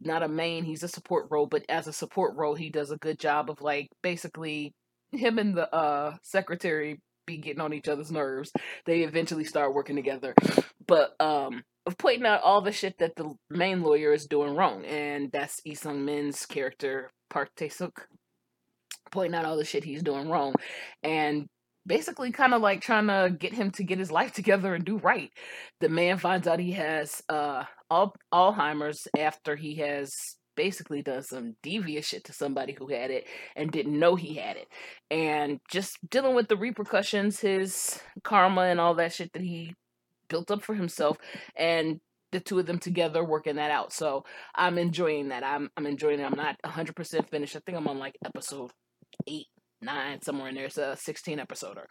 not 0.00 0.24
a 0.24 0.28
main, 0.28 0.64
he's 0.64 0.82
a 0.82 0.88
support 0.88 1.28
role, 1.30 1.46
but 1.46 1.64
as 1.68 1.86
a 1.86 1.92
support 1.92 2.34
role, 2.34 2.56
he 2.56 2.70
does 2.70 2.90
a 2.90 2.96
good 2.96 3.20
job 3.20 3.50
of 3.50 3.60
like 3.60 3.88
basically 4.02 4.74
him 5.12 5.38
and 5.38 5.56
the 5.56 5.72
uh 5.72 6.16
secretary 6.22 7.00
be 7.24 7.36
getting 7.36 7.60
on 7.60 7.72
each 7.72 7.86
other's 7.86 8.10
nerves. 8.10 8.50
They 8.84 9.02
eventually 9.02 9.44
start 9.44 9.74
working 9.74 9.94
together. 9.94 10.34
But 10.88 11.14
um 11.20 11.62
of 11.86 11.98
pointing 11.98 12.26
out 12.26 12.42
all 12.42 12.60
the 12.60 12.72
shit 12.72 12.98
that 12.98 13.16
the 13.16 13.34
main 13.50 13.82
lawyer 13.82 14.12
is 14.12 14.26
doing 14.26 14.54
wrong, 14.54 14.84
and 14.84 15.30
that's 15.32 15.60
Lee 15.66 15.74
Sung-min's 15.74 16.46
character 16.46 17.10
Park 17.30 17.50
Tae 17.56 17.68
Suk 17.68 18.08
pointing 19.10 19.38
out 19.38 19.44
all 19.44 19.56
the 19.56 19.64
shit 19.64 19.84
he's 19.84 20.02
doing 20.02 20.28
wrong, 20.28 20.54
and 21.02 21.46
basically 21.86 22.32
kind 22.32 22.54
of 22.54 22.62
like 22.62 22.80
trying 22.80 23.06
to 23.08 23.34
get 23.38 23.52
him 23.52 23.70
to 23.72 23.84
get 23.84 23.98
his 23.98 24.10
life 24.10 24.32
together 24.34 24.74
and 24.74 24.84
do 24.84 24.98
right. 24.98 25.30
The 25.80 25.88
man 25.88 26.18
finds 26.18 26.46
out 26.46 26.58
he 26.58 26.72
has 26.72 27.22
uh 27.28 27.64
al- 27.90 28.16
Alzheimer's 28.32 29.06
after 29.18 29.56
he 29.56 29.76
has 29.76 30.12
basically 30.56 31.02
done 31.02 31.22
some 31.22 31.56
devious 31.62 32.06
shit 32.06 32.24
to 32.24 32.32
somebody 32.32 32.72
who 32.78 32.88
had 32.88 33.10
it 33.10 33.26
and 33.56 33.72
didn't 33.72 33.98
know 33.98 34.14
he 34.14 34.34
had 34.34 34.56
it. 34.56 34.68
And 35.10 35.58
just 35.68 35.98
dealing 36.08 36.36
with 36.36 36.48
the 36.48 36.56
repercussions, 36.56 37.40
his 37.40 38.00
karma 38.22 38.62
and 38.62 38.80
all 38.80 38.94
that 38.94 39.12
shit 39.12 39.32
that 39.32 39.42
he 39.42 39.74
built 40.34 40.50
up 40.50 40.64
for 40.64 40.74
himself 40.74 41.16
and 41.56 42.00
the 42.32 42.40
two 42.40 42.58
of 42.58 42.66
them 42.66 42.80
together 42.80 43.22
working 43.22 43.54
that 43.54 43.70
out. 43.70 43.92
So 43.92 44.24
I'm 44.52 44.78
enjoying 44.78 45.28
that. 45.28 45.44
I'm 45.44 45.70
I'm 45.76 45.86
enjoying 45.86 46.18
it. 46.18 46.24
I'm 46.24 46.36
not 46.36 46.56
100% 46.66 47.30
finished. 47.30 47.54
I 47.54 47.60
think 47.64 47.78
I'm 47.78 47.86
on 47.86 48.00
like 48.00 48.16
episode 48.24 48.72
8, 49.28 49.46
9 49.80 50.22
somewhere 50.22 50.48
in 50.48 50.56
there. 50.56 50.64
It's 50.64 50.76
a 50.76 50.96
16 50.96 51.38
episoder. 51.38 51.84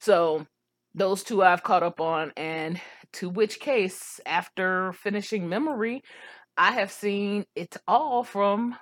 So 0.00 0.44
those 0.92 1.22
two 1.22 1.44
I've 1.44 1.62
caught 1.62 1.84
up 1.84 2.00
on 2.00 2.32
and 2.36 2.80
to 3.12 3.28
which 3.28 3.60
case 3.60 4.18
after 4.26 4.92
finishing 4.92 5.48
Memory, 5.48 6.02
I 6.56 6.72
have 6.72 6.90
seen 6.90 7.44
it 7.54 7.76
all 7.86 8.24
from 8.24 8.74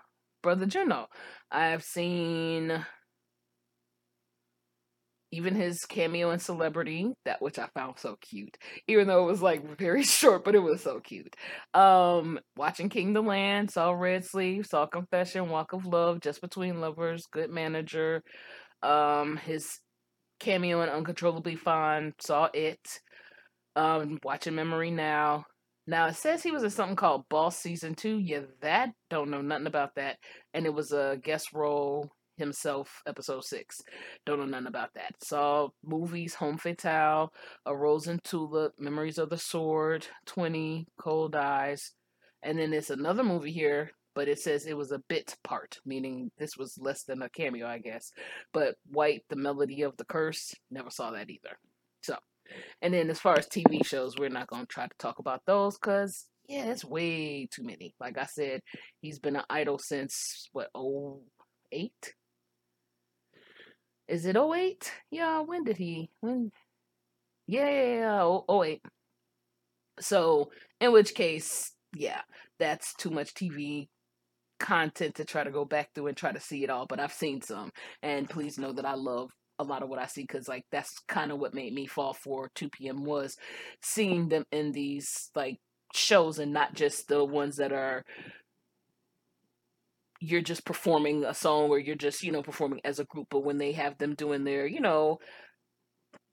Brother 0.42 0.64
Juno. 0.64 1.08
I 1.50 1.66
have 1.66 1.84
seen 1.84 2.86
even 5.32 5.54
his 5.54 5.86
cameo 5.86 6.30
in 6.30 6.38
Celebrity, 6.38 7.10
that 7.24 7.40
which 7.40 7.58
I 7.58 7.66
found 7.74 7.98
so 7.98 8.16
cute, 8.20 8.58
even 8.86 9.08
though 9.08 9.24
it 9.24 9.30
was 9.30 9.42
like 9.42 9.78
very 9.78 10.02
short, 10.04 10.44
but 10.44 10.54
it 10.54 10.60
was 10.60 10.82
so 10.82 11.00
cute. 11.00 11.34
Um, 11.74 12.38
watching 12.56 12.90
King 12.90 13.14
the 13.14 13.22
Land, 13.22 13.70
saw 13.70 13.92
Red 13.92 14.24
Sleeve, 14.24 14.66
saw 14.66 14.86
Confession, 14.86 15.48
Wok 15.48 15.72
of 15.72 15.86
Love, 15.86 16.20
Just 16.20 16.42
Between 16.42 16.80
Lovers, 16.80 17.26
Good 17.32 17.50
Manager. 17.50 18.22
Um, 18.82 19.38
his 19.38 19.78
cameo 20.38 20.82
in 20.82 20.90
Uncontrollably 20.90 21.56
Fond, 21.56 22.12
saw 22.20 22.48
it. 22.52 23.00
Um, 23.74 24.18
watching 24.22 24.54
Memory 24.54 24.90
now. 24.90 25.46
Now 25.86 26.06
it 26.08 26.16
says 26.16 26.42
he 26.42 26.52
was 26.52 26.62
in 26.62 26.70
something 26.70 26.94
called 26.94 27.24
Boss 27.30 27.56
Season 27.56 27.94
Two. 27.94 28.18
Yeah, 28.18 28.42
that 28.60 28.90
don't 29.08 29.30
know 29.30 29.40
nothing 29.40 29.66
about 29.66 29.94
that. 29.96 30.18
And 30.52 30.66
it 30.66 30.74
was 30.74 30.92
a 30.92 31.18
guest 31.22 31.52
role 31.54 32.12
himself, 32.36 33.02
episode 33.06 33.44
six. 33.44 33.80
Don't 34.26 34.38
know 34.38 34.46
nothing 34.46 34.66
about 34.66 34.94
that. 34.94 35.14
Saw 35.22 35.68
movies, 35.84 36.34
Homme 36.34 36.58
Fatale, 36.58 37.32
A 37.66 37.76
Rose 37.76 38.06
and 38.06 38.22
Tulip, 38.24 38.72
Memories 38.78 39.18
of 39.18 39.30
the 39.30 39.38
Sword, 39.38 40.06
20, 40.26 40.86
Cold 40.98 41.36
Eyes. 41.36 41.92
And 42.42 42.58
then 42.58 42.70
there's 42.70 42.90
another 42.90 43.22
movie 43.22 43.52
here, 43.52 43.92
but 44.14 44.28
it 44.28 44.38
says 44.38 44.66
it 44.66 44.76
was 44.76 44.92
a 44.92 45.02
bit 45.08 45.36
part, 45.44 45.78
meaning 45.86 46.30
this 46.38 46.56
was 46.56 46.78
less 46.78 47.04
than 47.04 47.22
a 47.22 47.28
cameo, 47.28 47.66
I 47.66 47.78
guess. 47.78 48.12
But 48.52 48.76
White, 48.90 49.22
The 49.28 49.36
Melody 49.36 49.82
of 49.82 49.96
the 49.96 50.04
Curse, 50.04 50.54
never 50.70 50.90
saw 50.90 51.12
that 51.12 51.30
either. 51.30 51.56
So, 52.02 52.16
and 52.80 52.92
then 52.92 53.10
as 53.10 53.20
far 53.20 53.38
as 53.38 53.46
TV 53.46 53.84
shows, 53.84 54.18
we're 54.18 54.28
not 54.28 54.48
going 54.48 54.62
to 54.62 54.72
try 54.72 54.86
to 54.86 54.94
talk 54.98 55.18
about 55.18 55.42
those 55.46 55.78
because, 55.78 56.26
yeah, 56.48 56.66
it's 56.66 56.84
way 56.84 57.46
too 57.50 57.62
many. 57.62 57.94
Like 58.00 58.18
I 58.18 58.26
said, 58.26 58.62
he's 59.00 59.18
been 59.18 59.36
an 59.36 59.44
idol 59.48 59.78
since, 59.78 60.48
what, 60.52 60.68
oh, 60.74 61.22
eight? 61.70 62.14
Is 64.08 64.26
it 64.26 64.36
08? 64.36 64.92
Yeah, 65.10 65.40
when 65.40 65.64
did 65.64 65.76
he? 65.76 66.10
When? 66.20 66.52
Yeah, 67.46 67.70
yeah, 67.70 68.22
oh, 68.22 68.62
08. 68.62 68.82
So, 70.00 70.50
in 70.80 70.92
which 70.92 71.14
case, 71.14 71.72
yeah, 71.94 72.22
that's 72.58 72.94
too 72.94 73.10
much 73.10 73.34
TV 73.34 73.88
content 74.58 75.16
to 75.16 75.24
try 75.24 75.44
to 75.44 75.50
go 75.50 75.64
back 75.64 75.90
through 75.94 76.06
and 76.06 76.16
try 76.16 76.32
to 76.32 76.40
see 76.40 76.64
it 76.64 76.70
all, 76.70 76.86
but 76.86 77.00
I've 77.00 77.12
seen 77.12 77.42
some. 77.42 77.70
And 78.02 78.28
please 78.28 78.58
know 78.58 78.72
that 78.72 78.86
I 78.86 78.94
love 78.94 79.30
a 79.58 79.64
lot 79.64 79.82
of 79.82 79.88
what 79.88 79.98
I 79.98 80.06
see 80.06 80.22
because 80.22 80.48
like 80.48 80.64
that's 80.72 80.98
kind 81.08 81.30
of 81.30 81.38
what 81.38 81.54
made 81.54 81.74
me 81.74 81.86
fall 81.86 82.14
for 82.14 82.50
2 82.54 82.70
p.m. 82.70 83.04
was 83.04 83.36
seeing 83.82 84.28
them 84.28 84.44
in 84.50 84.72
these 84.72 85.30
like 85.34 85.58
shows 85.94 86.38
and 86.38 86.52
not 86.52 86.74
just 86.74 87.08
the 87.08 87.24
ones 87.24 87.56
that 87.56 87.72
are 87.72 88.04
you're 90.22 90.40
just 90.40 90.64
performing 90.64 91.24
a 91.24 91.34
song 91.34 91.68
or 91.68 91.80
you're 91.80 91.96
just 91.96 92.22
you 92.22 92.30
know 92.30 92.42
performing 92.42 92.80
as 92.84 93.00
a 93.00 93.04
group 93.04 93.26
but 93.28 93.44
when 93.44 93.58
they 93.58 93.72
have 93.72 93.98
them 93.98 94.14
doing 94.14 94.44
their 94.44 94.66
you 94.66 94.80
know 94.80 95.18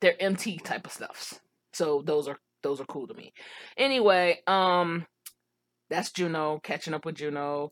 their 0.02 0.16
mt 0.22 0.64
type 0.64 0.86
of 0.86 0.92
stuffs. 0.94 1.40
So 1.74 2.04
those 2.06 2.28
are 2.28 2.38
those 2.62 2.80
are 2.80 2.86
cool 2.86 3.08
to 3.08 3.14
me. 3.16 3.34
Anyway 3.78 4.40
um 4.46 5.06
that's 5.90 6.12
juno 6.12 6.60
catching 6.64 6.94
up 6.94 7.04
with 7.04 7.16
juno. 7.16 7.70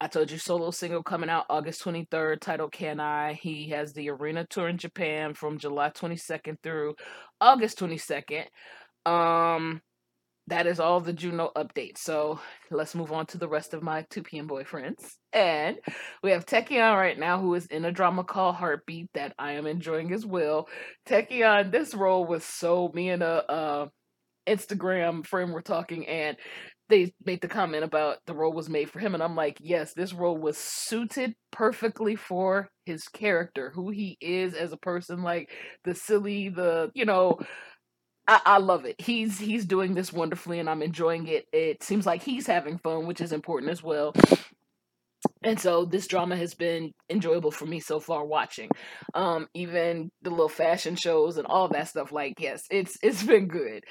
I 0.00 0.08
told 0.08 0.30
you 0.30 0.38
solo 0.38 0.70
single 0.70 1.02
coming 1.02 1.30
out 1.30 1.44
august 1.50 1.84
23rd 1.84 2.40
titled 2.40 2.72
can 2.72 2.98
i? 2.98 3.34
He 3.34 3.68
has 3.68 3.92
the 3.92 4.08
arena 4.08 4.46
tour 4.48 4.68
in 4.68 4.78
japan 4.78 5.34
from 5.34 5.58
july 5.58 5.90
22nd 5.90 6.56
through 6.62 6.94
august 7.40 7.78
22nd 7.78 8.46
um 9.06 9.82
that 10.50 10.66
is 10.66 10.80
all 10.80 11.00
the 11.00 11.12
Juno 11.12 11.50
updates. 11.56 11.98
So 11.98 12.40
let's 12.70 12.94
move 12.94 13.12
on 13.12 13.26
to 13.26 13.38
the 13.38 13.48
rest 13.48 13.72
of 13.72 13.82
my 13.82 14.04
2 14.10 14.22
p.m. 14.22 14.48
boyfriends. 14.48 15.14
And 15.32 15.78
we 16.22 16.32
have 16.32 16.44
Taecyeon 16.44 16.96
right 16.96 17.18
now, 17.18 17.40
who 17.40 17.54
is 17.54 17.66
in 17.66 17.84
a 17.84 17.92
drama 17.92 18.24
called 18.24 18.56
Heartbeat 18.56 19.10
that 19.14 19.32
I 19.38 19.52
am 19.52 19.66
enjoying 19.66 20.12
as 20.12 20.26
well. 20.26 20.68
Taecyeon, 21.08 21.70
this 21.70 21.94
role 21.94 22.26
was 22.26 22.44
so 22.44 22.90
me 22.94 23.10
and 23.10 23.22
a 23.22 23.50
uh, 23.50 23.86
Instagram 24.48 25.24
friend 25.24 25.52
were 25.52 25.62
talking, 25.62 26.06
and 26.08 26.36
they 26.88 27.14
made 27.24 27.40
the 27.40 27.48
comment 27.48 27.84
about 27.84 28.18
the 28.26 28.34
role 28.34 28.52
was 28.52 28.68
made 28.68 28.90
for 28.90 28.98
him, 28.98 29.14
and 29.14 29.22
I'm 29.22 29.36
like, 29.36 29.58
yes, 29.60 29.94
this 29.94 30.12
role 30.12 30.36
was 30.36 30.58
suited 30.58 31.34
perfectly 31.52 32.16
for 32.16 32.68
his 32.84 33.04
character, 33.04 33.70
who 33.72 33.90
he 33.90 34.18
is 34.20 34.54
as 34.54 34.72
a 34.72 34.76
person, 34.76 35.22
like 35.22 35.50
the 35.84 35.94
silly, 35.94 36.48
the 36.48 36.90
you 36.94 37.04
know 37.04 37.38
I, 38.30 38.40
I 38.46 38.58
love 38.58 38.84
it. 38.84 39.00
He's 39.00 39.40
he's 39.40 39.64
doing 39.64 39.94
this 39.94 40.12
wonderfully, 40.12 40.60
and 40.60 40.70
I'm 40.70 40.82
enjoying 40.82 41.26
it. 41.26 41.48
It 41.52 41.82
seems 41.82 42.06
like 42.06 42.22
he's 42.22 42.46
having 42.46 42.78
fun, 42.78 43.08
which 43.08 43.20
is 43.20 43.32
important 43.32 43.72
as 43.72 43.82
well. 43.82 44.14
And 45.42 45.58
so 45.58 45.84
this 45.84 46.06
drama 46.06 46.36
has 46.36 46.54
been 46.54 46.92
enjoyable 47.10 47.50
for 47.50 47.66
me 47.66 47.80
so 47.80 47.98
far 47.98 48.24
watching. 48.24 48.70
Um, 49.14 49.48
even 49.52 50.12
the 50.22 50.30
little 50.30 50.48
fashion 50.48 50.94
shows 50.94 51.38
and 51.38 51.46
all 51.46 51.66
that 51.68 51.88
stuff. 51.88 52.12
Like, 52.12 52.34
yes, 52.38 52.62
it's 52.70 52.96
it's 53.02 53.24
been 53.24 53.48
good. 53.48 53.84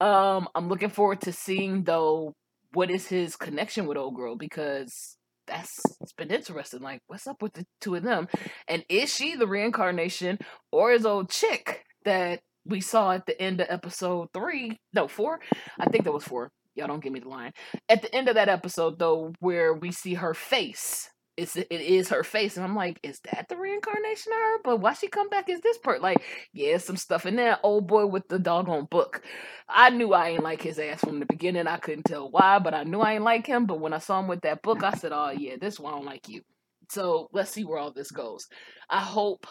Um, 0.00 0.48
I'm 0.56 0.68
looking 0.68 0.90
forward 0.90 1.20
to 1.22 1.32
seeing 1.32 1.84
though 1.84 2.34
what 2.72 2.90
is 2.90 3.06
his 3.06 3.36
connection 3.36 3.86
with 3.86 3.96
old 3.96 4.16
girl 4.16 4.34
because 4.34 5.16
that's 5.46 5.70
it's 6.00 6.12
been 6.12 6.32
interesting. 6.32 6.80
Like, 6.80 7.00
what's 7.06 7.28
up 7.28 7.42
with 7.42 7.52
the 7.52 7.64
two 7.80 7.94
of 7.94 8.02
them? 8.02 8.26
And 8.66 8.84
is 8.88 9.14
she 9.14 9.36
the 9.36 9.46
reincarnation 9.46 10.40
or 10.72 10.90
is 10.90 11.06
old 11.06 11.30
chick 11.30 11.84
that 12.04 12.40
we 12.66 12.80
saw 12.80 13.12
at 13.12 13.26
the 13.26 13.40
end 13.40 13.60
of 13.60 13.66
episode 13.70 14.28
three, 14.32 14.78
no, 14.92 15.08
four. 15.08 15.40
I 15.78 15.86
think 15.86 16.04
that 16.04 16.12
was 16.12 16.24
four. 16.24 16.50
Y'all 16.74 16.88
don't 16.88 17.02
give 17.02 17.12
me 17.12 17.20
the 17.20 17.28
line. 17.28 17.52
At 17.88 18.02
the 18.02 18.14
end 18.14 18.28
of 18.28 18.34
that 18.34 18.48
episode, 18.48 18.98
though, 18.98 19.32
where 19.38 19.74
we 19.74 19.92
see 19.92 20.14
her 20.14 20.34
face, 20.34 21.08
it's 21.36 21.56
it 21.56 21.66
is 21.70 22.08
her 22.10 22.22
face, 22.22 22.56
and 22.56 22.64
I'm 22.64 22.76
like, 22.76 22.98
is 23.02 23.20
that 23.32 23.46
the 23.48 23.56
reincarnation 23.56 24.32
of 24.32 24.38
her? 24.38 24.58
But 24.64 24.80
why 24.80 24.92
she 24.94 25.08
come 25.08 25.28
back 25.28 25.48
as 25.48 25.60
this 25.60 25.78
part? 25.78 26.00
Like, 26.00 26.18
yeah, 26.52 26.78
some 26.78 26.96
stuff 26.96 27.26
in 27.26 27.36
there. 27.36 27.58
Old 27.62 27.86
boy 27.86 28.06
with 28.06 28.26
the 28.28 28.38
doggone 28.38 28.86
book. 28.90 29.22
I 29.68 29.90
knew 29.90 30.12
I 30.12 30.30
ain't 30.30 30.44
like 30.44 30.62
his 30.62 30.78
ass 30.78 31.00
from 31.00 31.20
the 31.20 31.26
beginning. 31.26 31.66
I 31.66 31.78
couldn't 31.78 32.04
tell 32.04 32.30
why, 32.30 32.58
but 32.60 32.74
I 32.74 32.84
knew 32.84 33.00
I 33.00 33.14
ain't 33.14 33.24
like 33.24 33.46
him. 33.46 33.66
But 33.66 33.80
when 33.80 33.92
I 33.92 33.98
saw 33.98 34.20
him 34.20 34.28
with 34.28 34.42
that 34.42 34.62
book, 34.62 34.82
I 34.82 34.94
said, 34.94 35.12
oh 35.12 35.30
yeah, 35.30 35.56
this 35.60 35.80
one 35.80 35.92
I 35.92 35.96
don't 35.96 36.06
like 36.06 36.28
you. 36.28 36.42
So 36.88 37.28
let's 37.32 37.50
see 37.50 37.64
where 37.64 37.78
all 37.78 37.92
this 37.92 38.10
goes. 38.10 38.46
I 38.88 39.00
hope 39.00 39.46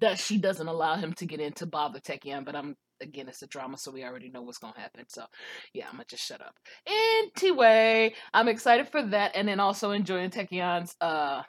that 0.00 0.18
she 0.18 0.38
doesn't 0.38 0.68
allow 0.68 0.96
him 0.96 1.12
to 1.14 1.26
get 1.26 1.40
into 1.40 1.66
bother 1.66 2.00
Taecyeon, 2.00 2.44
but 2.44 2.54
I'm 2.56 2.76
again 3.02 3.28
it's 3.28 3.42
a 3.42 3.46
drama, 3.46 3.78
so 3.78 3.90
we 3.90 4.04
already 4.04 4.30
know 4.30 4.42
what's 4.42 4.58
gonna 4.58 4.78
happen. 4.78 5.04
So 5.08 5.24
yeah, 5.74 5.86
I'm 5.86 5.92
gonna 5.92 6.04
just 6.08 6.24
shut 6.24 6.40
up. 6.40 6.54
Anyway, 6.86 8.14
I'm 8.32 8.48
excited 8.48 8.88
for 8.88 9.02
that, 9.02 9.32
and 9.34 9.48
then 9.48 9.60
also 9.60 9.90
enjoying 9.90 10.30
Taecyeon's 10.30 10.94
uh 11.00 11.42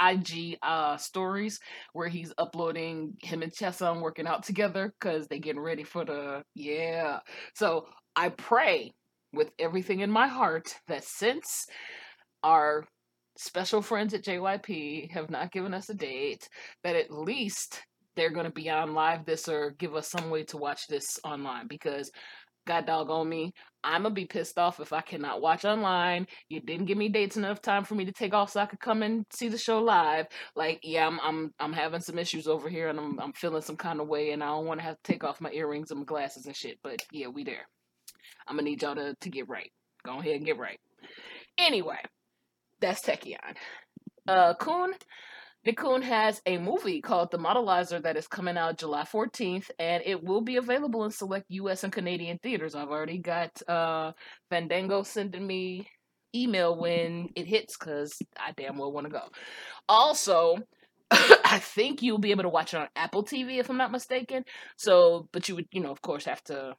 IG 0.00 0.56
uh 0.62 0.96
stories 0.96 1.60
where 1.92 2.08
he's 2.08 2.32
uploading 2.38 3.14
him 3.22 3.42
and 3.42 3.52
Chansung 3.52 4.00
working 4.00 4.26
out 4.26 4.42
together 4.42 4.94
because 4.98 5.28
they 5.28 5.38
getting 5.38 5.60
ready 5.60 5.84
for 5.84 6.04
the 6.04 6.42
yeah. 6.54 7.20
So 7.54 7.86
I 8.16 8.30
pray 8.30 8.92
with 9.32 9.50
everything 9.58 10.00
in 10.00 10.10
my 10.10 10.28
heart 10.28 10.74
that 10.88 11.04
since 11.04 11.66
our 12.42 12.84
special 13.36 13.82
friends 13.82 14.14
at 14.14 14.24
JYP 14.24 15.10
have 15.10 15.30
not 15.30 15.52
given 15.52 15.74
us 15.74 15.88
a 15.88 15.94
date, 15.94 16.48
that 16.84 16.96
at 16.96 17.10
least 17.10 17.82
they're 18.16 18.30
going 18.30 18.46
to 18.46 18.52
be 18.52 18.68
on 18.68 18.94
live 18.94 19.24
this 19.24 19.48
or 19.48 19.74
give 19.78 19.94
us 19.94 20.10
some 20.10 20.30
way 20.30 20.44
to 20.44 20.58
watch 20.58 20.86
this 20.86 21.18
online 21.24 21.66
because 21.66 22.10
God 22.66 22.86
dog 22.86 23.10
on 23.10 23.28
me, 23.28 23.52
I'm 23.82 24.02
gonna 24.02 24.14
be 24.14 24.26
pissed 24.26 24.58
off 24.58 24.78
if 24.78 24.92
I 24.92 25.00
cannot 25.00 25.40
watch 25.40 25.64
online. 25.64 26.26
You 26.48 26.60
didn't 26.60 26.86
give 26.86 26.96
me 26.96 27.08
dates 27.08 27.36
enough 27.36 27.60
time 27.60 27.84
for 27.84 27.94
me 27.96 28.04
to 28.04 28.12
take 28.12 28.32
off 28.34 28.50
so 28.50 28.60
I 28.60 28.66
could 28.66 28.80
come 28.80 29.02
and 29.02 29.26
see 29.30 29.48
the 29.48 29.58
show 29.58 29.80
live. 29.80 30.26
Like, 30.54 30.80
yeah, 30.82 31.06
I'm 31.06 31.18
I'm 31.20 31.50
I'm 31.58 31.72
having 31.72 32.00
some 32.00 32.18
issues 32.18 32.46
over 32.46 32.68
here 32.68 32.88
and 32.88 32.98
I'm 32.98 33.18
I'm 33.18 33.32
feeling 33.32 33.62
some 33.62 33.76
kind 33.76 34.00
of 34.00 34.08
way 34.08 34.30
and 34.30 34.42
I 34.42 34.48
don't 34.48 34.66
want 34.66 34.78
to 34.80 34.84
have 34.86 34.96
to 35.02 35.12
take 35.12 35.24
off 35.24 35.40
my 35.40 35.50
earrings 35.50 35.90
and 35.90 36.00
my 36.00 36.04
glasses 36.04 36.46
and 36.46 36.56
shit. 36.56 36.78
But 36.82 37.00
yeah, 37.10 37.26
we 37.26 37.42
there. 37.42 37.66
I'm 38.46 38.56
gonna 38.56 38.68
need 38.68 38.82
y'all 38.82 38.94
to 38.94 39.14
to 39.20 39.30
get 39.30 39.48
right. 39.48 39.70
Go 40.04 40.20
ahead 40.20 40.36
and 40.36 40.46
get 40.46 40.58
right. 40.58 40.78
Anyway, 41.58 41.98
that's 42.82 43.00
Taecyeon. 43.00 43.56
Uh, 44.28 44.54
Kun, 44.54 44.92
Nichkhun 45.66 46.02
has 46.02 46.42
a 46.44 46.58
movie 46.58 47.00
called 47.00 47.30
The 47.30 47.38
Modelizer 47.38 48.02
that 48.02 48.16
is 48.16 48.26
coming 48.26 48.58
out 48.58 48.78
July 48.78 49.04
14th, 49.04 49.70
and 49.78 50.02
it 50.04 50.22
will 50.22 50.40
be 50.42 50.56
available 50.56 51.04
in 51.04 51.10
select 51.10 51.46
U.S. 51.48 51.84
and 51.84 51.92
Canadian 51.92 52.38
theaters. 52.38 52.74
I've 52.74 52.90
already 52.90 53.18
got 53.18 53.50
uh, 53.68 54.12
Fandango 54.50 55.02
sending 55.04 55.46
me 55.46 55.88
email 56.34 56.76
when 56.76 57.28
it 57.36 57.46
hits 57.46 57.76
because 57.78 58.18
I 58.38 58.52
damn 58.56 58.76
well 58.76 58.92
want 58.92 59.06
to 59.06 59.12
go. 59.12 59.22
Also, 59.88 60.58
I 61.10 61.60
think 61.60 62.02
you'll 62.02 62.18
be 62.18 62.30
able 62.32 62.42
to 62.42 62.48
watch 62.48 62.74
it 62.74 62.80
on 62.80 62.88
Apple 62.96 63.24
TV 63.24 63.58
if 63.58 63.70
I'm 63.70 63.76
not 63.76 63.92
mistaken. 63.92 64.44
So, 64.76 65.28
but 65.32 65.48
you 65.48 65.56
would, 65.56 65.66
you 65.70 65.80
know, 65.80 65.92
of 65.92 66.02
course, 66.02 66.24
have 66.24 66.42
to 66.44 66.74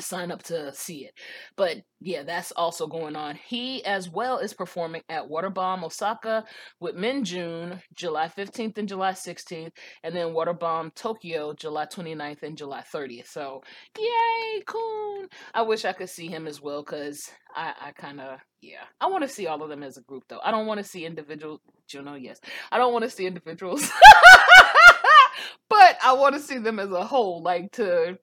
sign 0.00 0.30
up 0.30 0.42
to 0.44 0.72
see 0.74 1.04
it. 1.04 1.14
But 1.56 1.78
yeah, 2.00 2.22
that's 2.22 2.52
also 2.52 2.86
going 2.86 3.16
on. 3.16 3.36
He 3.36 3.84
as 3.84 4.08
well 4.08 4.38
is 4.38 4.54
performing 4.54 5.02
at 5.08 5.28
Waterbomb 5.28 5.82
Osaka 5.82 6.44
with 6.80 6.94
Minjun 6.94 7.80
July 7.94 8.28
15th 8.28 8.78
and 8.78 8.88
July 8.88 9.12
16th, 9.12 9.72
and 10.02 10.14
then 10.14 10.28
Waterbomb 10.28 10.94
Tokyo 10.94 11.52
July 11.52 11.86
29th 11.86 12.42
and 12.42 12.56
July 12.56 12.82
30th. 12.92 13.26
So 13.28 13.62
yay, 13.98 14.62
Kun! 14.66 15.28
I 15.54 15.62
wish 15.62 15.84
I 15.84 15.92
could 15.92 16.10
see 16.10 16.28
him 16.28 16.46
as 16.46 16.60
well 16.60 16.82
because 16.82 17.30
I, 17.54 17.72
I 17.80 17.92
kind 17.92 18.20
of 18.20 18.38
yeah, 18.60 18.84
I 19.00 19.06
want 19.06 19.22
to 19.22 19.28
see 19.28 19.46
all 19.46 19.62
of 19.62 19.68
them 19.68 19.82
as 19.82 19.96
a 19.96 20.02
group 20.02 20.24
though. 20.28 20.40
I 20.42 20.50
don't 20.50 20.66
want 20.66 20.78
to 20.78 20.84
see 20.84 21.04
individual. 21.04 21.60
You 21.90 22.02
know, 22.02 22.14
yes, 22.14 22.40
I 22.70 22.78
don't 22.78 22.92
want 22.92 23.04
to 23.04 23.10
see 23.10 23.26
individuals. 23.26 23.82
but 25.70 25.96
I 26.02 26.12
want 26.14 26.34
to 26.34 26.40
see 26.40 26.58
them 26.58 26.78
as 26.78 26.90
a 26.90 27.04
whole, 27.04 27.42
like 27.42 27.72
to, 27.72 28.18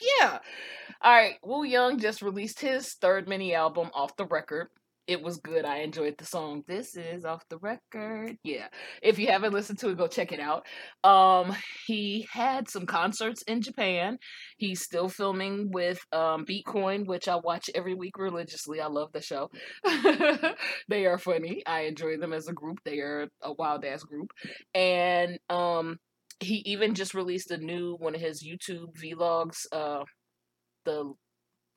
yeah. 0.00 0.38
All 1.00 1.12
right, 1.12 1.36
Wooyoung 1.44 2.00
just 2.00 2.22
released 2.22 2.60
his 2.60 2.94
third 2.94 3.28
mini 3.28 3.54
album, 3.54 3.90
Off 3.94 4.16
the 4.16 4.26
Record. 4.26 4.68
It 5.08 5.22
was 5.22 5.38
good. 5.38 5.64
I 5.64 5.78
enjoyed 5.78 6.16
the 6.18 6.26
song. 6.26 6.64
This 6.68 6.94
is 6.94 7.24
off 7.24 7.42
the 7.48 7.56
record. 7.56 8.36
Yeah. 8.44 8.68
If 9.02 9.18
you 9.18 9.28
haven't 9.28 9.54
listened 9.54 9.78
to 9.78 9.88
it, 9.88 9.96
go 9.96 10.06
check 10.06 10.32
it 10.32 10.38
out. 10.38 10.66
Um, 11.02 11.56
he 11.86 12.28
had 12.30 12.68
some 12.68 12.84
concerts 12.84 13.40
in 13.42 13.62
Japan. 13.62 14.18
He's 14.58 14.82
still 14.82 15.08
filming 15.08 15.70
with 15.72 15.98
um 16.12 16.44
Beatcoin, 16.44 17.06
which 17.06 17.26
I 17.26 17.36
watch 17.36 17.70
every 17.74 17.94
week 17.94 18.18
religiously. 18.18 18.82
I 18.82 18.88
love 18.88 19.10
the 19.12 19.22
show. 19.22 19.50
they 20.88 21.06
are 21.06 21.18
funny. 21.18 21.62
I 21.66 21.82
enjoy 21.82 22.18
them 22.18 22.34
as 22.34 22.46
a 22.48 22.52
group. 22.52 22.80
They 22.84 22.98
are 22.98 23.28
a 23.40 23.54
wild 23.54 23.86
ass 23.86 24.02
group. 24.02 24.30
And 24.74 25.38
um 25.48 25.96
he 26.40 26.56
even 26.66 26.94
just 26.94 27.14
released 27.14 27.50
a 27.50 27.56
new 27.56 27.96
one 27.98 28.14
of 28.14 28.20
his 28.20 28.46
YouTube 28.46 28.94
vlogs, 29.02 29.66
uh 29.72 30.04
the 30.88 31.12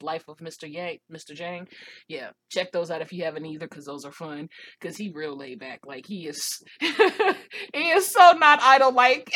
life 0.03 0.23
of 0.27 0.37
Mr. 0.37 0.71
Yang, 0.71 0.99
Mr. 1.11 1.33
Jang. 1.33 1.67
Yeah, 2.07 2.31
check 2.49 2.71
those 2.71 2.91
out 2.91 3.01
if 3.01 3.11
you 3.11 3.23
haven't 3.23 3.45
either, 3.45 3.67
because 3.67 3.85
those 3.85 4.05
are 4.05 4.11
fun. 4.11 4.49
Because 4.79 4.97
he 4.97 5.11
real 5.13 5.37
laid 5.37 5.59
back, 5.59 5.81
like 5.85 6.05
he 6.05 6.27
is, 6.27 6.63
he 6.79 7.89
is 7.89 8.07
so 8.07 8.33
not 8.33 8.61
idol 8.61 8.93
like 8.93 9.31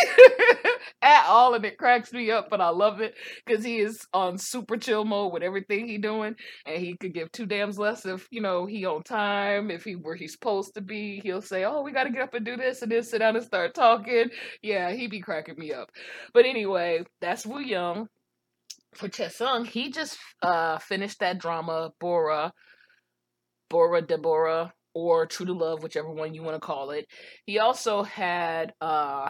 at 1.01 1.25
all, 1.27 1.53
and 1.53 1.65
it 1.65 1.77
cracks 1.77 2.11
me 2.13 2.31
up. 2.31 2.49
But 2.49 2.61
I 2.61 2.69
love 2.69 3.01
it 3.01 3.15
because 3.45 3.63
he 3.63 3.79
is 3.79 3.99
on 4.13 4.37
super 4.37 4.77
chill 4.77 5.05
mode 5.05 5.33
with 5.33 5.43
everything 5.43 5.87
he 5.87 5.97
doing, 5.97 6.35
and 6.65 6.83
he 6.83 6.95
could 6.97 7.13
give 7.13 7.31
two 7.31 7.45
damns 7.45 7.77
less 7.77 8.05
if 8.05 8.27
you 8.31 8.41
know 8.41 8.65
he 8.65 8.85
on 8.85 9.03
time, 9.03 9.71
if 9.71 9.83
he 9.83 9.93
where 9.95 10.15
he's 10.15 10.33
supposed 10.33 10.73
to 10.75 10.81
be. 10.81 11.19
He'll 11.23 11.41
say, 11.41 11.63
"Oh, 11.65 11.81
we 11.81 11.91
got 11.91 12.03
to 12.05 12.11
get 12.11 12.21
up 12.21 12.33
and 12.33 12.45
do 12.45 12.57
this," 12.57 12.81
and 12.81 12.91
then 12.91 13.03
sit 13.03 13.19
down 13.19 13.35
and 13.35 13.45
start 13.45 13.73
talking. 13.73 14.29
Yeah, 14.61 14.91
he 14.91 15.07
be 15.07 15.21
cracking 15.21 15.57
me 15.57 15.73
up. 15.73 15.91
But 16.33 16.45
anyway, 16.45 17.03
that's 17.21 17.45
Wooyoung 17.45 18.07
for 18.97 19.09
Chansung, 19.09 19.65
he 19.65 19.91
just 19.91 20.17
uh 20.41 20.77
finished 20.79 21.19
that 21.19 21.39
drama 21.39 21.91
Bora, 21.99 22.53
Bora 23.69 24.01
Deborah, 24.01 24.73
or 24.93 25.25
True 25.25 25.45
to 25.47 25.53
Love, 25.53 25.83
whichever 25.83 26.11
one 26.11 26.33
you 26.33 26.43
want 26.43 26.55
to 26.55 26.65
call 26.65 26.91
it. 26.91 27.05
He 27.45 27.59
also 27.59 28.03
had 28.03 28.73
uh 28.81 29.29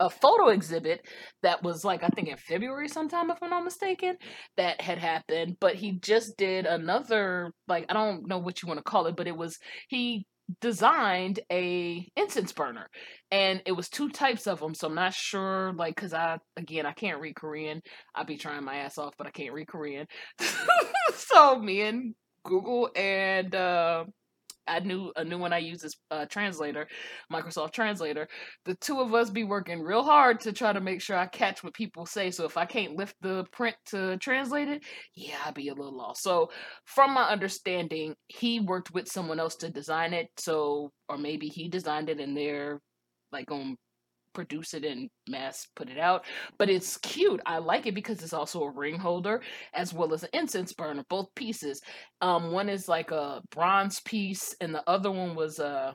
a 0.00 0.08
photo 0.08 0.48
exhibit 0.48 1.06
that 1.42 1.62
was 1.62 1.84
like 1.84 2.02
I 2.02 2.08
think 2.08 2.28
in 2.28 2.38
February 2.38 2.88
sometime 2.88 3.30
if 3.30 3.36
I'm 3.42 3.50
not 3.50 3.64
mistaken 3.64 4.16
that 4.56 4.80
had 4.80 4.96
happened 4.96 5.58
but 5.60 5.74
he 5.74 5.92
just 5.92 6.38
did 6.38 6.64
another 6.64 7.52
like 7.68 7.84
I 7.90 7.92
don't 7.92 8.26
know 8.26 8.38
what 8.38 8.62
you 8.62 8.66
want 8.66 8.78
to 8.78 8.82
call 8.82 9.06
it 9.06 9.16
but 9.16 9.28
it 9.28 9.36
was 9.36 9.58
he 9.88 10.26
designed 10.60 11.40
a 11.52 12.08
incense 12.16 12.52
burner 12.52 12.88
and 13.30 13.62
it 13.66 13.72
was 13.72 13.88
two 13.88 14.08
types 14.10 14.46
of 14.46 14.60
them 14.60 14.74
so 14.74 14.88
i'm 14.88 14.94
not 14.94 15.12
sure 15.12 15.72
like 15.76 15.94
because 15.94 16.12
i 16.14 16.38
again 16.56 16.86
i 16.86 16.92
can't 16.92 17.20
read 17.20 17.34
korean. 17.36 17.80
I'll 18.14 18.24
be 18.24 18.36
trying 18.36 18.64
my 18.64 18.76
ass 18.76 18.98
off 18.98 19.14
but 19.18 19.26
i 19.26 19.30
can't 19.30 19.52
read 19.52 19.68
korean. 19.68 20.06
So 21.12 21.58
me 21.58 21.82
and 21.82 22.14
google 22.44 22.90
and 22.96 23.54
uh 23.54 24.04
I 24.66 24.80
knew 24.80 25.12
a 25.16 25.24
new 25.24 25.38
one 25.38 25.52
I 25.52 25.58
use 25.58 25.84
is 25.84 25.96
uh, 26.10 26.26
translator, 26.26 26.86
Microsoft 27.32 27.72
Translator. 27.72 28.28
The 28.64 28.74
two 28.76 29.00
of 29.00 29.14
us 29.14 29.30
be 29.30 29.44
working 29.44 29.80
real 29.80 30.04
hard 30.04 30.40
to 30.40 30.52
try 30.52 30.72
to 30.72 30.80
make 30.80 31.00
sure 31.00 31.16
I 31.16 31.26
catch 31.26 31.64
what 31.64 31.74
people 31.74 32.06
say. 32.06 32.30
So 32.30 32.44
if 32.44 32.56
I 32.56 32.66
can't 32.66 32.96
lift 32.96 33.16
the 33.20 33.44
print 33.52 33.76
to 33.86 34.16
translate 34.18 34.68
it, 34.68 34.82
yeah, 35.14 35.36
I'd 35.44 35.54
be 35.54 35.68
a 35.68 35.74
little 35.74 35.96
lost. 35.96 36.22
So 36.22 36.50
from 36.84 37.14
my 37.14 37.28
understanding, 37.28 38.14
he 38.28 38.60
worked 38.60 38.92
with 38.92 39.08
someone 39.08 39.40
else 39.40 39.56
to 39.56 39.70
design 39.70 40.14
it. 40.14 40.28
So 40.36 40.92
or 41.08 41.18
maybe 41.18 41.48
he 41.48 41.68
designed 41.68 42.08
it 42.08 42.20
and 42.20 42.36
they're 42.36 42.80
like 43.32 43.46
going 43.46 43.76
produce 44.32 44.74
it 44.74 44.84
and 44.84 45.08
mass 45.28 45.66
put 45.76 45.88
it 45.90 45.98
out. 45.98 46.24
But 46.58 46.70
it's 46.70 46.96
cute. 46.98 47.40
I 47.46 47.58
like 47.58 47.86
it 47.86 47.94
because 47.94 48.22
it's 48.22 48.32
also 48.32 48.62
a 48.62 48.70
ring 48.70 48.98
holder 48.98 49.42
as 49.74 49.92
well 49.92 50.12
as 50.12 50.22
an 50.22 50.30
incense 50.32 50.72
burner, 50.72 51.04
both 51.08 51.34
pieces. 51.34 51.80
Um, 52.20 52.52
one 52.52 52.68
is 52.68 52.88
like 52.88 53.10
a 53.10 53.42
bronze 53.50 54.00
piece, 54.00 54.54
and 54.60 54.74
the 54.74 54.88
other 54.88 55.10
one 55.10 55.34
was 55.34 55.58
a. 55.58 55.94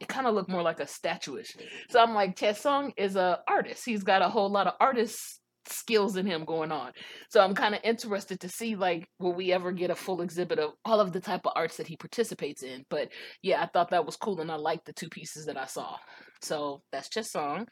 It 0.00 0.08
kind 0.08 0.26
of 0.26 0.34
looked 0.34 0.50
more 0.50 0.62
like 0.62 0.80
a 0.80 0.86
statuish. 0.86 1.56
So 1.88 2.00
I'm 2.00 2.14
like, 2.14 2.36
Chansung 2.36 2.92
is 2.96 3.14
a 3.14 3.38
artist. 3.46 3.84
He's 3.84 4.02
got 4.02 4.22
a 4.22 4.28
whole 4.28 4.50
lot 4.50 4.66
of 4.66 4.74
artist 4.80 5.40
skills 5.68 6.16
in 6.16 6.26
him 6.26 6.44
going 6.44 6.72
on. 6.72 6.92
So 7.30 7.40
I'm 7.40 7.54
kind 7.54 7.74
of 7.74 7.80
interested 7.84 8.40
to 8.40 8.48
see 8.48 8.76
like 8.76 9.08
will 9.18 9.34
we 9.34 9.52
ever 9.52 9.72
get 9.72 9.90
a 9.90 9.94
full 9.94 10.20
exhibit 10.22 10.58
of 10.58 10.72
all 10.84 11.00
of 11.00 11.12
the 11.12 11.20
type 11.20 11.46
of 11.46 11.52
arts 11.56 11.76
that 11.76 11.86
he 11.86 11.96
participates 11.96 12.62
in. 12.62 12.84
But 12.90 13.08
yeah, 13.42 13.62
I 13.62 13.66
thought 13.66 13.90
that 13.90 14.06
was 14.06 14.16
cool 14.16 14.40
and 14.40 14.50
I 14.50 14.56
liked 14.56 14.86
the 14.86 14.92
two 14.92 15.08
pieces 15.08 15.46
that 15.46 15.56
I 15.56 15.66
saw. 15.66 15.96
So 16.44 16.82
that's 16.92 17.08
Chansung. 17.08 17.66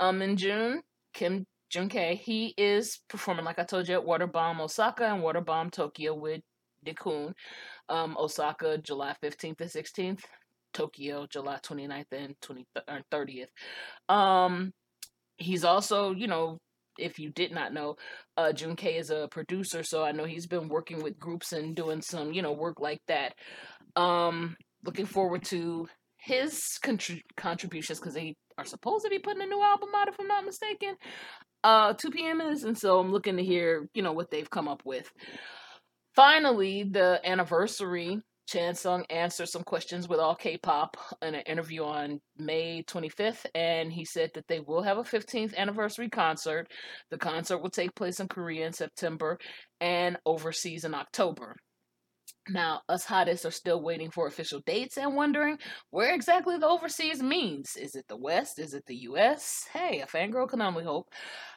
Um 0.00 0.22
in 0.22 0.36
June, 0.36 0.82
Kim 1.14 1.46
Jun. 1.70 1.88
K, 1.88 2.14
he 2.14 2.54
is 2.56 3.00
performing 3.08 3.44
like 3.44 3.58
I 3.58 3.64
told 3.64 3.88
you 3.88 3.94
at 3.94 4.06
Waterbomb 4.06 4.60
Osaka 4.60 5.04
and 5.04 5.22
Waterbomb 5.22 5.70
Tokyo 5.70 6.14
with 6.14 6.40
Nichkhun. 6.86 7.32
Um 7.88 8.16
Osaka 8.18 8.78
July 8.78 9.14
15th 9.22 9.60
and 9.60 9.70
16th, 9.70 10.22
Tokyo 10.72 11.26
July 11.30 11.58
29th 11.62 12.12
and 12.12 12.34
20, 12.40 12.66
30th. 13.12 13.46
Um 14.08 14.72
he's 15.38 15.64
also, 15.64 16.12
you 16.12 16.26
know, 16.26 16.58
if 16.98 17.18
you 17.18 17.30
did 17.30 17.52
not 17.52 17.72
know, 17.72 17.96
uh, 18.36 18.52
Jun. 18.52 18.76
K 18.76 18.96
is 18.96 19.10
a 19.10 19.28
producer, 19.30 19.82
so 19.82 20.02
I 20.02 20.12
know 20.12 20.24
he's 20.24 20.46
been 20.46 20.68
working 20.68 21.02
with 21.02 21.18
groups 21.18 21.52
and 21.52 21.74
doing 21.74 22.02
some, 22.02 22.32
you 22.32 22.42
know, 22.42 22.52
work 22.52 22.80
like 22.80 23.00
that. 23.06 23.34
Um, 23.96 24.56
looking 24.84 25.06
forward 25.06 25.44
to 25.44 25.88
his 26.28 26.78
contri- 26.84 27.22
contributions 27.36 27.98
because 27.98 28.14
they 28.14 28.36
are 28.58 28.64
supposed 28.64 29.04
to 29.04 29.10
be 29.10 29.18
putting 29.18 29.42
a 29.42 29.46
new 29.46 29.62
album 29.62 29.88
out, 29.96 30.08
if 30.08 30.16
I'm 30.20 30.28
not 30.28 30.44
mistaken. 30.44 30.94
Uh, 31.64 31.94
2 31.94 32.10
p.m. 32.10 32.40
is, 32.40 32.64
and 32.64 32.76
so 32.76 33.00
I'm 33.00 33.10
looking 33.10 33.38
to 33.38 33.42
hear, 33.42 33.88
you 33.94 34.02
know, 34.02 34.12
what 34.12 34.30
they've 34.30 34.50
come 34.50 34.68
up 34.68 34.82
with. 34.84 35.10
Finally, 36.14 36.84
the 36.84 37.20
anniversary 37.24 38.20
Chansung 38.48 39.04
answered 39.10 39.48
some 39.48 39.62
questions 39.62 40.08
with 40.08 40.20
all 40.20 40.34
K-pop 40.34 40.96
in 41.22 41.34
an 41.34 41.42
interview 41.42 41.84
on 41.84 42.20
May 42.38 42.82
25th, 42.82 43.44
and 43.54 43.92
he 43.92 44.04
said 44.04 44.30
that 44.34 44.48
they 44.48 44.60
will 44.60 44.82
have 44.82 44.98
a 44.98 45.02
15th 45.02 45.54
anniversary 45.56 46.08
concert. 46.08 46.68
The 47.10 47.18
concert 47.18 47.58
will 47.58 47.70
take 47.70 47.94
place 47.94 48.20
in 48.20 48.28
Korea 48.28 48.66
in 48.66 48.72
September 48.72 49.38
and 49.80 50.16
overseas 50.24 50.84
in 50.84 50.94
October. 50.94 51.56
Now, 52.50 52.80
us 52.88 53.04
hotties 53.04 53.44
are 53.44 53.50
still 53.50 53.82
waiting 53.82 54.10
for 54.10 54.26
official 54.26 54.60
dates 54.64 54.96
and 54.96 55.14
wondering 55.14 55.58
where 55.90 56.14
exactly 56.14 56.56
the 56.56 56.66
overseas 56.66 57.22
means. 57.22 57.76
Is 57.76 57.94
it 57.94 58.06
the 58.08 58.16
West? 58.16 58.58
Is 58.58 58.72
it 58.72 58.86
the 58.86 58.96
US? 58.96 59.66
Hey, 59.72 60.00
a 60.00 60.06
fangirl 60.06 60.48
can 60.48 60.62
only 60.62 60.84
hope. 60.84 61.10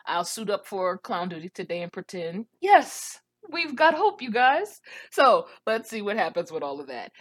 I'll 0.05 0.25
suit 0.25 0.49
up 0.49 0.67
for 0.67 0.97
clown 0.97 1.29
duty 1.29 1.49
today 1.49 1.81
and 1.81 1.93
pretend, 1.93 2.47
yes, 2.59 3.19
we've 3.51 3.75
got 3.75 3.93
hope, 3.93 4.21
you 4.21 4.31
guys. 4.31 4.81
So 5.11 5.47
let's 5.65 5.89
see 5.89 6.01
what 6.01 6.17
happens 6.17 6.51
with 6.51 6.63
all 6.63 6.81
of 6.81 6.87
that. 6.87 7.11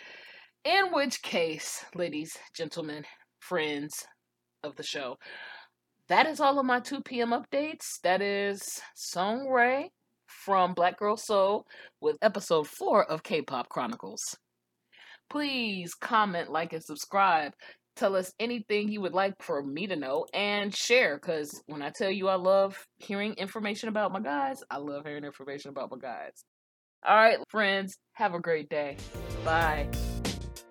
In 0.65 0.93
which 0.93 1.23
case, 1.23 1.85
ladies, 1.95 2.37
gentlemen, 2.55 3.05
friends 3.39 4.07
of 4.65 4.77
the 4.77 4.83
show, 4.83 5.17
that 6.09 6.27
is 6.27 6.41
all 6.41 6.59
of 6.59 6.67
my 6.67 6.81
2 6.81 7.03
p.m. 7.03 7.31
updates. 7.31 8.01
That 8.03 8.21
is 8.21 8.81
Song 8.95 9.47
Rae 9.47 9.93
from 10.45 10.75
Black 10.75 10.99
Girl 10.99 11.17
Soul 11.17 11.67
with 12.01 12.17
episode 12.23 12.67
4 12.67 13.05
of 13.05 13.23
Kpop 13.23 13.69
Khronicles. 13.69 14.37
Please 15.29 15.95
comment, 15.95 16.51
like, 16.51 16.73
and 16.73 16.83
subscribe 16.83 17.53
tell 17.97 18.15
us 18.15 18.33
anything 18.39 18.89
you 18.89 19.01
would 19.01 19.13
like 19.13 19.35
for 19.41 19.63
me 19.65 19.87
to 19.87 19.97
know 19.97 20.25
and 20.33 20.75
share 20.75 21.17
because 21.17 21.61
when 21.67 21.83
i 21.83 21.91
tell 21.91 22.11
you 22.11 22.29
i 22.29 22.37
love 22.37 22.87
hearing 22.99 23.35
information 23.35 23.89
about 23.89 24.13
my 24.13 24.21
guys 24.21 24.63
i 24.71 24.79
love 24.79 25.05
hearing 25.05 25.25
information 25.25 25.71
about 25.71 25.91
my 25.91 25.99
guys 25.99 26.45
all 27.07 27.17
right 27.17 27.39
friends 27.51 27.99
have 28.13 28.33
a 28.33 28.41
great 28.41 28.71
day 28.71 28.97
bye 29.45 29.87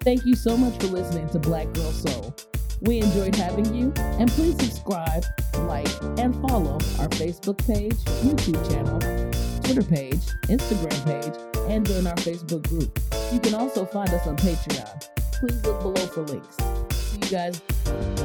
Thank 0.02 0.26
you 0.26 0.34
so 0.34 0.56
much 0.56 0.80
for 0.80 0.88
listening 0.88 1.28
to 1.30 1.40
Black 1.40 1.72
Girl 1.74 1.92
Soul. 1.92 2.34
We 2.82 3.02
enjoyed 3.02 3.36
having 3.36 3.76
you, 3.76 3.92
and 3.98 4.32
please 4.32 4.56
subscribe, 4.56 5.26
like, 5.68 5.90
and 6.18 6.34
follow 6.48 6.76
our 7.00 7.10
Facebook 7.10 7.58
page, 7.68 7.98
YouTube 8.24 8.72
channel, 8.72 9.29
Twitter 9.70 9.88
page, 9.88 10.26
Instagram 10.48 11.06
page, 11.06 11.70
and 11.70 11.86
join 11.86 12.08
our 12.08 12.16
Facebook 12.16 12.68
group. 12.70 13.00
You 13.32 13.40
can 13.40 13.54
also 13.54 13.86
find 13.86 14.10
us 14.10 14.26
on 14.26 14.36
Patreon. 14.38 15.08
Please 15.34 15.64
look 15.64 15.80
below 15.82 16.08
for 16.08 16.24
links. 16.24 16.58
See 16.96 17.20
you 17.20 17.30
guys 17.30 18.19